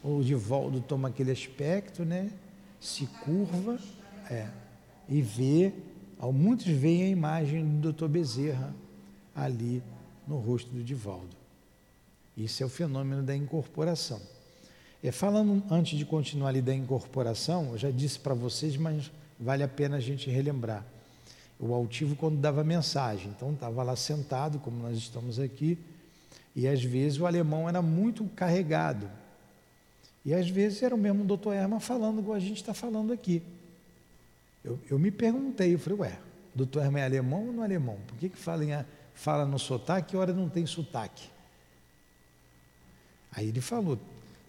[0.03, 2.31] O Divaldo toma aquele aspecto, né?
[2.85, 3.78] se curva.
[4.31, 4.49] É,
[5.09, 5.72] e vê,
[6.33, 8.07] muitos veem a imagem do Dr.
[8.07, 8.74] Bezerra
[9.35, 9.83] ali
[10.26, 11.37] no rosto do Divaldo.
[12.37, 14.20] Isso é o fenômeno da incorporação.
[15.03, 19.62] É, falando antes de continuar ali da incorporação, eu já disse para vocês, mas vale
[19.62, 20.85] a pena a gente relembrar.
[21.59, 25.78] O altivo quando dava mensagem, então estava lá sentado, como nós estamos aqui,
[26.55, 29.09] e às vezes o alemão era muito carregado.
[30.24, 33.42] E às vezes era o mesmo doutor Herman falando igual a gente está falando aqui.
[34.64, 36.18] Eu, eu, me perguntei, eu falei, ué,
[36.55, 37.98] doutor Herman é alemão ou não é alemão?
[38.07, 41.28] Por que, que fala, em, fala no sotaque e hora não tem sotaque?
[43.32, 43.98] Aí ele falou,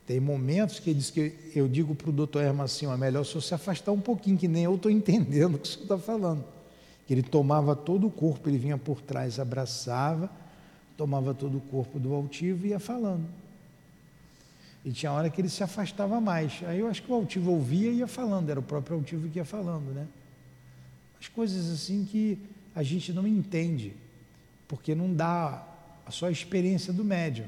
[0.06, 3.22] tem momentos que ele diz que eu digo para o doutor Herman assim, é melhor
[3.22, 5.84] o senhor se afastar um pouquinho, que nem eu estou entendendo o que o senhor
[5.84, 6.55] está falando.
[7.10, 10.30] Ele tomava todo o corpo, ele vinha por trás, abraçava,
[10.98, 13.26] tomava todo o corpo do altivo e ia falando.
[14.84, 16.62] E tinha hora que ele se afastava mais.
[16.68, 19.40] Aí eu acho que o altivo ouvia e ia falando, era o próprio altivo que
[19.40, 20.08] ia falando, né?
[21.20, 22.38] As coisas assim que
[22.76, 23.94] a gente não entende,
[24.68, 25.66] porque não dá
[26.06, 27.46] a só experiência do médium.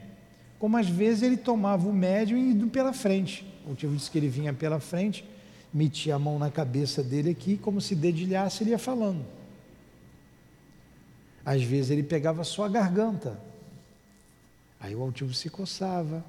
[0.57, 3.45] Como às vezes ele tomava o médium e indo pela frente.
[3.65, 5.23] O altivo disse que ele vinha pela frente,
[5.71, 9.36] metia a mão na cabeça dele aqui, como se dedilhasse, ele ia falando.
[11.47, 13.39] Às vezes ele pegava só a garganta.
[14.81, 16.21] Aí o altivo se coçava,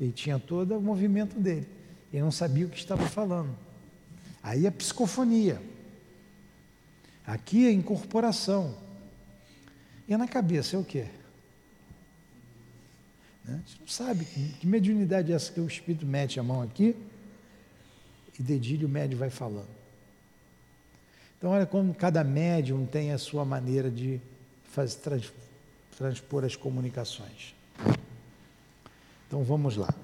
[0.00, 1.68] ele tinha todo o movimento dele.
[2.10, 3.54] Ele não sabia o que estava falando.
[4.42, 5.60] Aí a psicofonia.
[7.26, 8.74] Aqui a incorporação.
[10.08, 11.08] E na cabeça é o quê?
[13.44, 13.56] Né?
[13.62, 16.96] A gente não sabe que mediunidade é essa que o espírito mete a mão aqui
[18.38, 19.68] e dedilha o médium vai falando.
[21.36, 24.22] Então olha como cada médium tem a sua maneira de
[24.74, 25.32] fazer, trans,
[25.96, 27.54] transpor as comunicações.
[29.28, 29.94] Então vamos lá.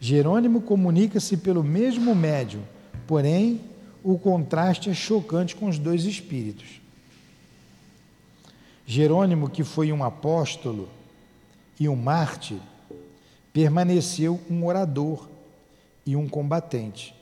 [0.00, 2.62] Jerônimo comunica-se pelo mesmo médium,
[3.06, 3.60] porém
[4.02, 6.80] o contraste é chocante com os dois espíritos.
[8.84, 10.88] Jerônimo, que foi um apóstolo
[11.78, 12.58] e um mártir,
[13.52, 15.28] permaneceu um orador
[16.04, 17.14] e um combatente.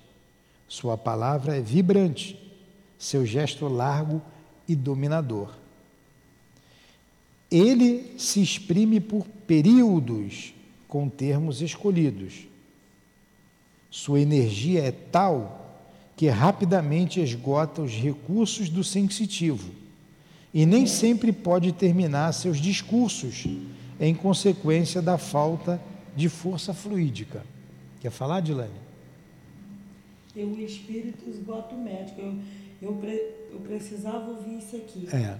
[0.67, 2.51] Sua palavra é vibrante,
[2.99, 4.23] seu gesto largo
[4.71, 5.53] e dominador.
[7.51, 10.55] Ele se exprime por períodos
[10.87, 12.47] com termos escolhidos.
[13.91, 15.77] Sua energia é tal
[16.17, 19.73] que rapidamente esgota os recursos do sensitivo
[20.55, 23.49] e nem sempre pode terminar seus discursos
[23.99, 25.83] em consequência da falta
[26.15, 27.45] de força fluídica.
[28.01, 28.71] Quer falar, Dilane?
[30.37, 32.23] o espírito esgota o médico.
[32.81, 33.13] Eu, pre,
[33.53, 35.09] eu precisava ouvir isso aqui.
[35.13, 35.39] É.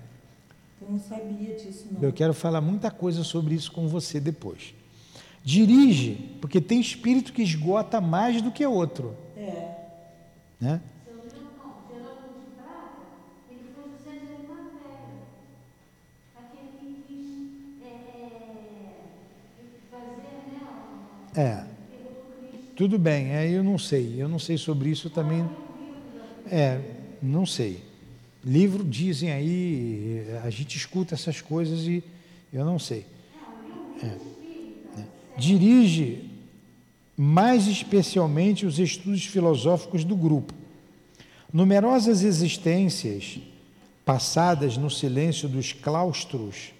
[0.81, 2.03] Eu não sabia disso, não.
[2.03, 4.75] Eu quero falar muita coisa sobre isso com você depois.
[5.43, 9.17] Dirige, porque tem espírito que esgota mais do que outro.
[9.37, 9.75] É.
[10.61, 10.81] Né?
[21.37, 21.65] É.
[22.75, 25.49] Tudo bem, é, eu não sei, eu não sei sobre isso também.
[26.51, 26.81] É,
[27.23, 27.83] não sei.
[28.45, 32.03] Livro dizem aí, a gente escuta essas coisas e
[32.53, 33.05] eu não sei.
[34.03, 35.05] É, é.
[35.37, 36.31] Dirige
[37.17, 40.55] mais especialmente os estudos filosóficos do grupo.
[41.53, 43.39] Numerosas existências
[44.05, 46.73] passadas no silêncio dos claustros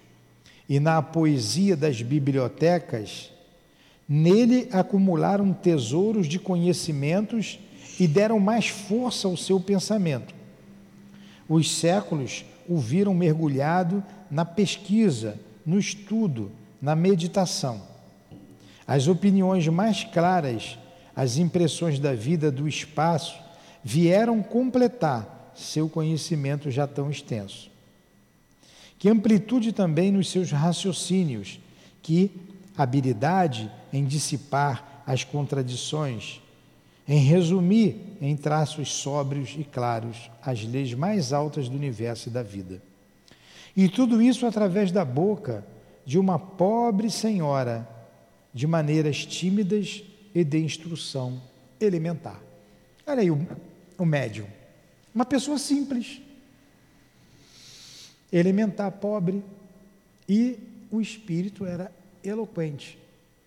[0.67, 3.31] e na poesia das bibliotecas,
[4.07, 7.59] nele acumularam tesouros de conhecimentos
[8.01, 10.33] e deram mais força ao seu pensamento.
[11.47, 17.79] Os séculos o viram mergulhado na pesquisa, no estudo, na meditação.
[18.87, 20.79] As opiniões mais claras,
[21.15, 23.39] as impressões da vida do espaço,
[23.83, 27.69] vieram completar seu conhecimento já tão extenso.
[28.97, 31.59] Que amplitude também nos seus raciocínios,
[32.01, 32.31] que
[32.75, 36.41] habilidade em dissipar as contradições,
[37.07, 42.43] em resumir em traços sóbrios e claros as leis mais altas do universo e da
[42.43, 42.81] vida.
[43.75, 45.65] E tudo isso através da boca
[46.05, 47.87] de uma pobre senhora,
[48.53, 51.41] de maneiras tímidas e de instrução
[51.79, 52.39] elementar.
[53.05, 53.47] Olha aí o,
[53.97, 54.47] o médium.
[55.13, 56.21] Uma pessoa simples,
[58.31, 59.43] elementar, pobre,
[60.27, 60.57] e
[60.89, 61.91] o espírito era
[62.23, 62.97] eloquente,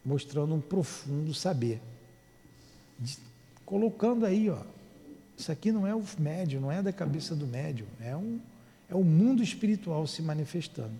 [0.05, 1.81] mostrando um profundo saber.
[3.65, 4.59] Colocando aí, ó,
[5.37, 8.39] isso aqui não é o médium, não é da cabeça do médium, é, um,
[8.91, 10.93] é o mundo espiritual se manifestando.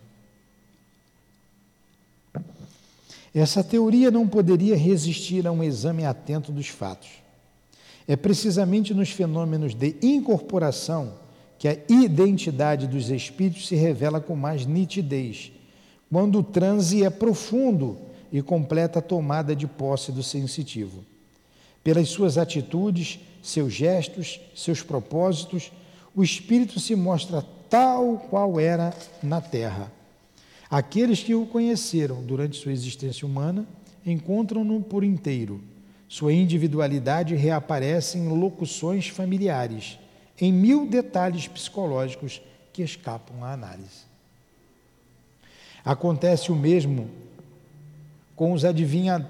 [3.33, 7.09] Essa teoria não poderia resistir a um exame atento dos fatos.
[8.07, 11.13] É precisamente nos fenômenos de incorporação
[11.57, 15.51] que a identidade dos espíritos se revela com mais nitidez,
[16.09, 17.97] quando o transe é profundo
[18.31, 21.03] e completa a tomada de posse do sensitivo
[21.85, 25.71] pelas suas atitudes, seus gestos, seus propósitos,
[26.15, 29.91] o Espírito se mostra tal qual era na terra.
[30.67, 33.67] Aqueles que o conheceram durante sua existência humana
[34.03, 35.61] encontram-no por inteiro.
[36.09, 39.99] Sua individualidade reaparece em locuções familiares,
[40.41, 42.41] em mil detalhes psicológicos
[42.73, 44.05] que escapam à análise.
[45.83, 47.11] Acontece o mesmo
[48.35, 49.29] com os adivinha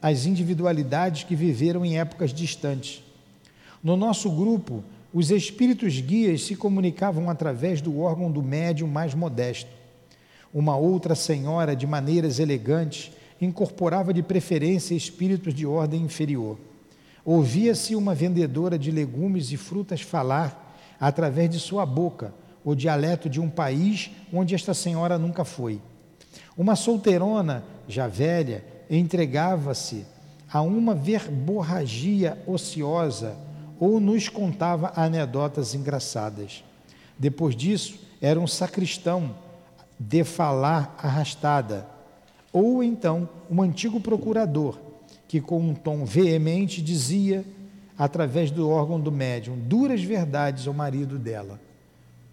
[0.00, 3.02] as individualidades que viveram em épocas distantes.
[3.82, 4.82] No nosso grupo,
[5.12, 9.70] os espíritos guias se comunicavam através do órgão do médium mais modesto.
[10.52, 16.58] Uma outra senhora, de maneiras elegantes, incorporava de preferência espíritos de ordem inferior.
[17.24, 22.32] Ouvia-se uma vendedora de legumes e frutas falar, através de sua boca,
[22.64, 25.80] o dialeto de um país onde esta senhora nunca foi.
[26.56, 30.06] Uma solteirona, já velha, entregava-se
[30.50, 33.36] a uma verborragia ociosa
[33.78, 36.64] ou nos contava anedotas engraçadas.
[37.18, 39.34] Depois disso, era um sacristão
[39.98, 41.86] de falar arrastada,
[42.52, 44.78] ou então um antigo procurador
[45.26, 47.44] que, com um tom veemente, dizia,
[47.96, 51.60] através do órgão do médium, duras verdades ao marido dela.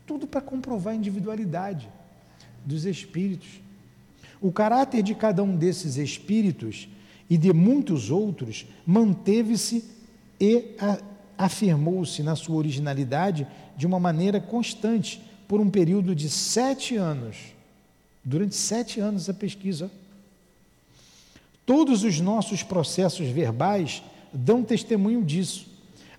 [0.05, 1.89] Tudo para comprovar a individualidade
[2.63, 3.64] dos espíritos.
[4.41, 6.87] O caráter de cada um desses espíritos
[7.29, 9.83] e de muitos outros manteve-se
[10.39, 10.75] e
[11.37, 17.37] afirmou-se na sua originalidade de uma maneira constante por um período de sete anos.
[18.23, 19.91] Durante sete anos a pesquisa.
[21.65, 25.67] Todos os nossos processos verbais dão testemunho disso.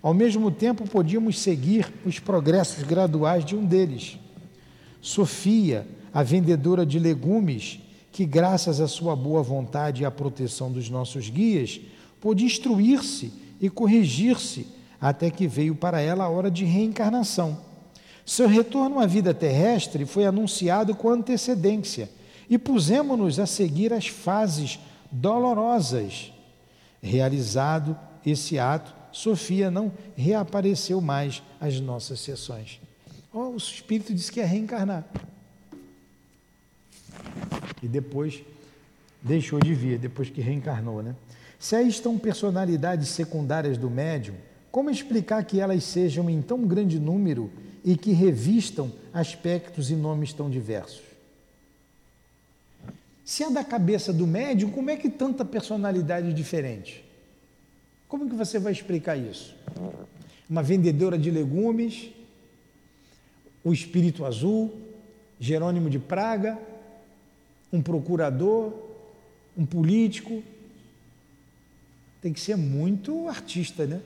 [0.02, 4.18] Ao mesmo tempo, podíamos seguir os progressos graduais de um deles.
[5.00, 7.80] Sofia, a vendedora de legumes,
[8.16, 11.78] que, graças à sua boa vontade e à proteção dos nossos guias,
[12.18, 14.66] pôde instruir-se e corrigir-se
[14.98, 17.58] até que veio para ela a hora de reencarnação.
[18.24, 22.08] Seu retorno à vida terrestre foi anunciado com antecedência
[22.48, 24.78] e pusemos-nos a seguir as fases
[25.12, 26.32] dolorosas.
[27.02, 27.94] Realizado
[28.24, 32.80] esse ato, Sofia não reapareceu mais às nossas sessões.
[33.30, 35.04] Oh, o espírito disse que ia reencarnar
[37.86, 38.42] e depois
[39.22, 41.02] deixou de vir, depois que reencarnou.
[41.02, 41.14] Né?
[41.58, 44.34] Se aí estão personalidades secundárias do médium,
[44.70, 47.50] como explicar que elas sejam em tão grande número
[47.84, 51.06] e que revistam aspectos e nomes tão diversos?
[53.24, 57.04] Se é da cabeça do médium, como é que tanta personalidade diferente?
[58.08, 59.54] Como que você vai explicar isso?
[60.48, 62.10] Uma vendedora de legumes,
[63.64, 64.72] o espírito azul,
[65.40, 66.58] Jerônimo de Praga,
[67.72, 68.72] um procurador,
[69.56, 70.42] um político.
[72.20, 74.00] Tem que ser muito artista, né?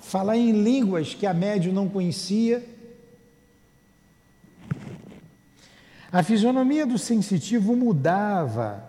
[0.00, 2.66] Falar em línguas que a médium não conhecia.
[6.10, 8.82] A fisionomia do sensitivo mudava.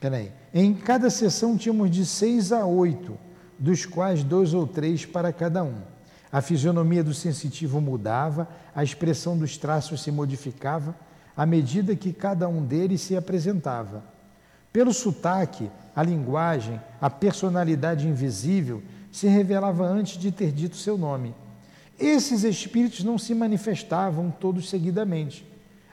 [0.00, 0.32] Peraí.
[0.54, 3.18] Em cada sessão tínhamos de seis a oito
[3.60, 5.74] dos quais dois ou três para cada um.
[6.32, 10.96] A fisionomia do sensitivo mudava, a expressão dos traços se modificava
[11.36, 14.02] à medida que cada um deles se apresentava.
[14.72, 18.82] Pelo sotaque, a linguagem, a personalidade invisível
[19.12, 21.34] se revelava antes de ter dito seu nome.
[21.98, 25.44] Esses espíritos não se manifestavam todos seguidamente.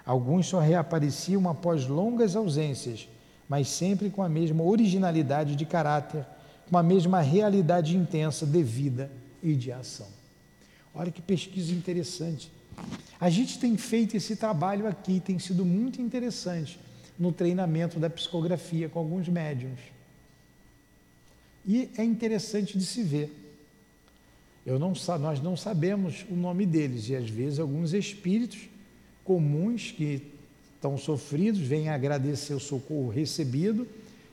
[0.05, 3.09] Alguns só reapareciam após longas ausências,
[3.49, 6.25] mas sempre com a mesma originalidade de caráter
[6.69, 9.09] com a mesma realidade intensa de vida
[9.41, 10.07] e de ação.
[10.93, 12.51] Olha que pesquisa interessante.
[13.19, 16.79] A gente tem feito esse trabalho aqui, tem sido muito interessante
[17.17, 19.79] no treinamento da psicografia com alguns médiums.
[21.65, 23.31] E é interessante de se ver.
[24.65, 28.67] Eu não, nós não sabemos o nome deles, e às vezes alguns espíritos
[29.23, 30.21] comuns que
[30.75, 33.87] estão sofridos vêm agradecer o socorro recebido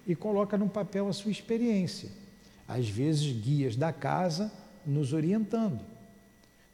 [0.07, 2.11] e coloca no papel a sua experiência
[2.67, 4.51] às vezes guias da casa
[4.87, 5.85] nos orientando.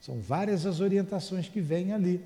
[0.01, 2.21] São várias as orientações que vêm ali.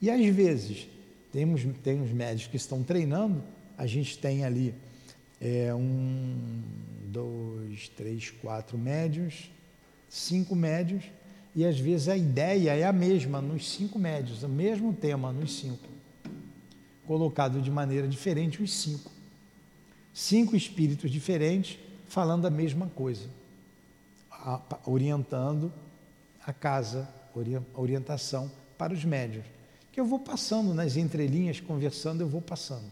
[0.00, 0.88] E às vezes,
[1.30, 3.42] temos, tem os médicos que estão treinando,
[3.76, 4.74] a gente tem ali
[5.40, 6.62] é, um,
[7.04, 9.50] dois, três, quatro médios,
[10.08, 11.04] cinco médios,
[11.54, 15.58] e às vezes a ideia é a mesma nos cinco médios, o mesmo tema nos
[15.58, 15.88] cinco,
[17.06, 19.19] colocado de maneira diferente os cinco
[20.12, 23.28] cinco espíritos diferentes falando a mesma coisa,
[24.84, 25.72] orientando
[26.44, 27.08] a casa,
[27.74, 29.44] orientação para os médios.
[29.92, 32.90] Que eu vou passando nas entrelinhas, conversando, eu vou passando.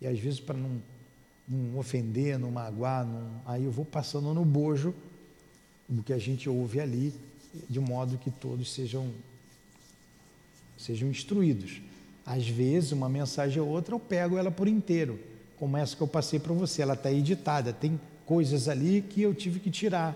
[0.00, 0.82] E às vezes, para não,
[1.48, 4.94] não ofender, não magoar, não, aí eu vou passando no bojo
[5.88, 7.14] do que a gente ouve ali
[7.68, 9.10] de modo que todos sejam,
[10.76, 11.80] sejam instruídos.
[12.24, 15.18] Às vezes, uma mensagem ou outra, eu pego ela por inteiro,
[15.62, 19.32] como essa que eu passei para você, ela está editada, tem coisas ali que eu
[19.32, 20.12] tive que tirar,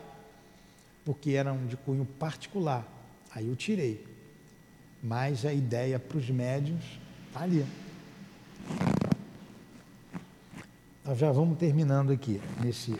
[1.05, 2.84] porque eram de cunho particular,
[3.32, 4.05] aí eu tirei.
[5.01, 6.82] Mas a ideia para os médios
[7.28, 7.64] está ali.
[11.05, 12.99] Nós já vamos terminando aqui, nesse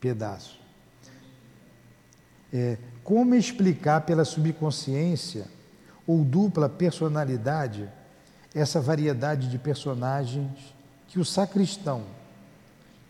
[0.00, 0.60] pedaço.
[2.52, 5.48] É, como explicar pela subconsciência
[6.06, 7.90] ou dupla personalidade
[8.54, 10.78] essa variedade de personagens
[11.10, 12.02] que o sacristão,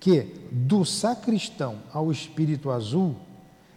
[0.01, 3.15] que do sacristão ao espírito azul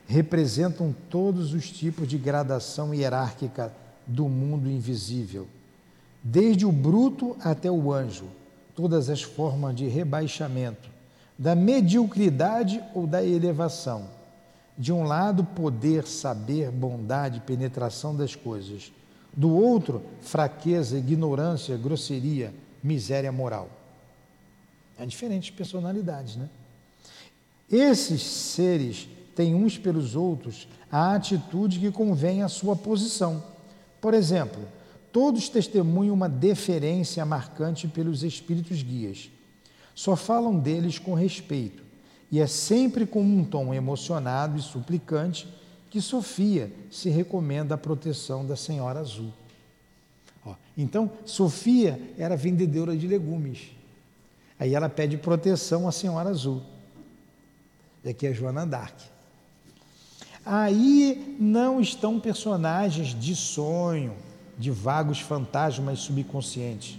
[0.08, 3.72] representam todos os tipos de gradação hierárquica
[4.08, 5.48] do mundo invisível,
[6.24, 8.26] desde o bruto até o anjo,
[8.74, 10.90] todas as formas de rebaixamento,
[11.38, 14.08] da mediocridade ou da elevação.
[14.78, 18.92] De um lado, poder, saber, bondade, penetração das coisas
[19.36, 22.54] do outro, fraqueza, ignorância, grosseria,
[22.84, 23.68] miséria moral.
[25.04, 26.50] É diferentes personalidades, né?
[27.70, 33.44] Esses seres têm uns pelos outros a atitude que convém à sua posição.
[34.00, 34.62] Por exemplo,
[35.12, 39.30] todos testemunham uma deferência marcante pelos espíritos guias.
[39.94, 41.84] Só falam deles com respeito,
[42.32, 45.54] e é sempre com um tom emocionado e suplicante
[45.90, 49.34] que Sofia se recomenda a proteção da Senhora Azul.
[50.46, 53.83] Ó, então, Sofia era vendedora de legumes.
[54.64, 56.62] Aí ela pede proteção à Senhora Azul.
[58.02, 58.98] E aqui é Joana Dark.
[60.46, 64.16] Aí não estão personagens de sonho,
[64.58, 66.98] de vagos fantasmas subconscientes.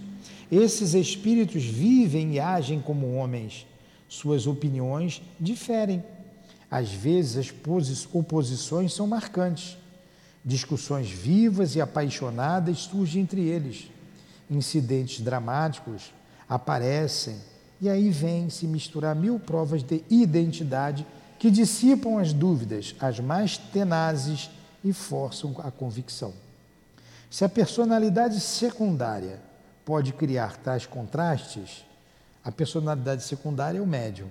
[0.51, 3.65] Esses espíritos vivem e agem como homens.
[4.07, 6.03] Suas opiniões diferem
[6.69, 9.75] às vezes, as oposições são marcantes.
[10.45, 13.89] Discussões vivas e apaixonadas surgem entre eles.
[14.51, 16.13] Incidentes dramáticos
[16.47, 21.05] aparecem e aí vem se misturar mil provas de identidade
[21.37, 24.49] que dissipam as dúvidas, as mais tenazes
[24.83, 26.33] e forçam a convicção.
[27.29, 29.39] Se a personalidade secundária
[29.83, 31.85] pode criar tais contrastes,
[32.43, 34.29] a personalidade secundária é o médium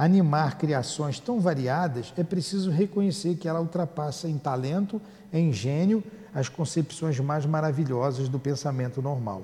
[0.00, 4.98] animar criações tão variadas, é preciso reconhecer que ela ultrapassa em talento,
[5.30, 6.02] em gênio,
[6.34, 9.42] as concepções mais maravilhosas do pensamento normal.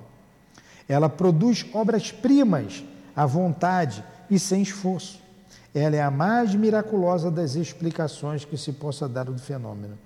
[0.89, 2.83] Ela produz obras-primas
[3.17, 5.19] à vontade e sem esforço.
[5.73, 9.97] Ela é a mais miraculosa das explicações que se possa dar do fenômeno.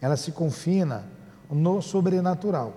[0.00, 1.04] Ela se confina
[1.50, 2.72] no sobrenatural.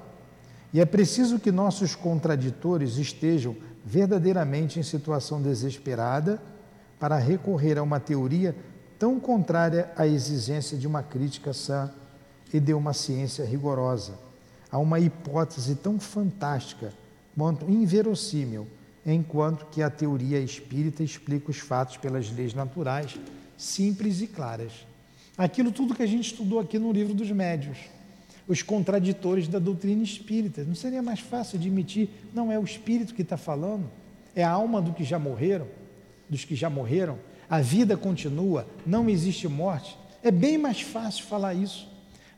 [0.73, 3.55] E é preciso que nossos contraditores estejam
[3.85, 6.41] verdadeiramente em situação desesperada
[6.99, 8.55] para recorrer a uma teoria
[8.97, 11.91] tão contrária à exigência de uma crítica sã
[12.51, 14.17] e de uma ciência rigorosa,
[14.71, 16.91] a uma hipótese tão fantástica
[17.35, 18.67] quanto inverossímil,
[19.13, 23.17] enquanto que a teoria espírita explica os fatos pelas leis naturais,
[23.57, 24.71] simples e claras.
[25.37, 27.77] Aquilo tudo que a gente estudou aqui no livro dos médios,
[28.47, 30.63] os contraditores da doutrina espírita.
[30.63, 33.89] Não seria mais fácil admitir, não é o espírito que está falando,
[34.35, 35.67] é a alma do que já morreram?
[36.29, 37.17] dos que já morreram,
[37.49, 39.97] a vida continua, não existe morte.
[40.23, 41.87] É bem mais fácil falar isso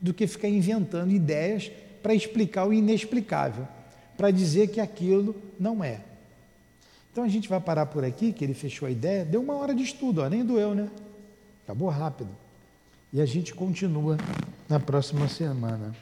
[0.00, 1.70] do que ficar inventando ideias
[2.02, 3.66] para explicar o inexplicável,
[4.16, 6.00] para dizer que aquilo não é.
[7.12, 9.74] Então a gente vai parar por aqui, que ele fechou a ideia, deu uma hora
[9.74, 10.88] de estudo, ó, nem doeu, né?
[11.64, 12.30] Acabou rápido.
[13.12, 14.16] E a gente continua
[14.68, 15.94] na próxima semana,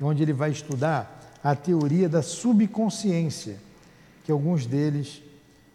[0.00, 3.58] onde ele vai estudar a teoria da subconsciência,
[4.24, 5.20] que alguns deles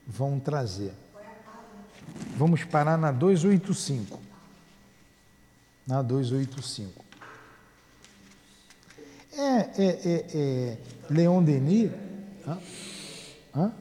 [0.07, 0.93] vão trazer.
[2.37, 4.19] Vamos parar na 285.
[5.85, 7.05] Na 285.
[9.33, 10.77] É, é, é, é
[11.09, 11.91] Leon Denis.
[12.47, 12.57] Hã?
[13.55, 13.73] Hã?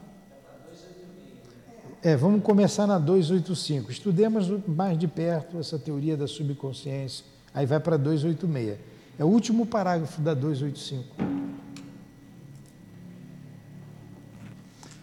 [2.01, 3.91] É, vamos começar na 285.
[3.91, 7.25] Estudemos mais de perto essa teoria da subconsciência.
[7.53, 8.79] Aí vai para 286.
[9.17, 11.05] É o último parágrafo da 285.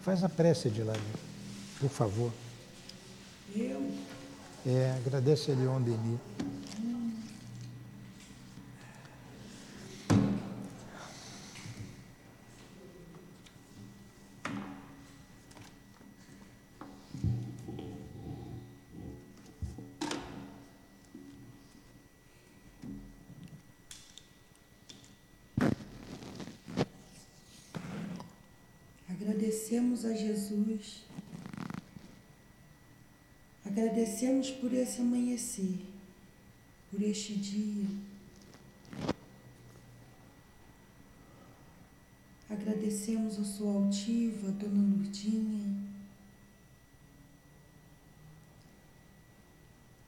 [0.01, 0.95] Faz a prece de lá,
[1.79, 2.31] por favor.
[3.55, 3.91] Eu?
[4.65, 6.19] É, agradece a Leon Denis.
[30.57, 31.05] Jesus
[33.65, 35.77] Agradecemos por esse amanhecer,
[36.89, 37.85] por este dia.
[42.49, 45.75] Agradecemos a sua altiva, Dona Lurdinha.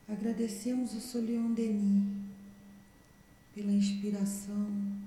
[0.08, 2.08] Agradecemos o Leon Denis
[3.54, 4.99] pela inspiração.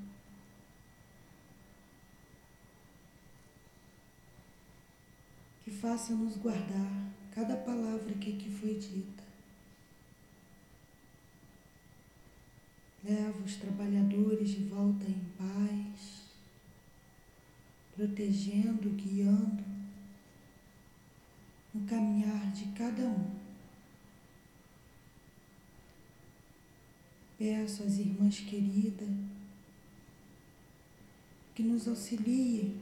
[5.73, 9.23] Que faça nos guardar cada palavra que aqui foi dita.
[13.03, 16.25] Leva os trabalhadores de volta em paz,
[17.97, 19.65] protegendo, guiando
[21.73, 23.31] no caminhar de cada um.
[27.39, 29.09] Peço às irmãs queridas
[31.55, 32.79] que nos auxiliem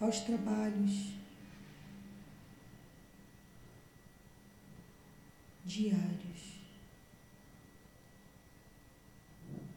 [0.00, 1.19] aos trabalhos
[5.64, 6.60] diários.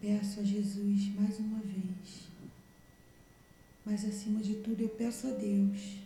[0.02, 2.28] Peço a Jesus mais uma vez,
[3.86, 6.04] mas acima de tudo eu peço a Deus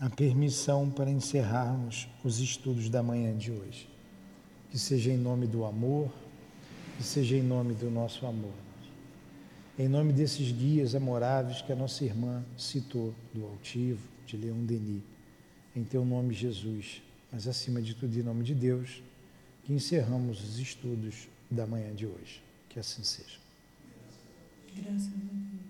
[0.00, 3.88] a permissão para encerrarmos os estudos da manhã de hoje.
[4.70, 6.10] Que seja em nome do amor,
[6.96, 8.67] que seja em nome do nosso amor.
[9.78, 15.02] Em nome desses guias amoráveis que a nossa irmã citou, do Altivo, de Leão Denis.
[15.76, 17.00] Em teu nome, Jesus,
[17.30, 19.00] mas acima de tudo, em nome de Deus,
[19.62, 22.42] que encerramos os estudos da manhã de hoje.
[22.68, 23.38] Que assim seja.
[24.74, 25.67] Graças a Deus.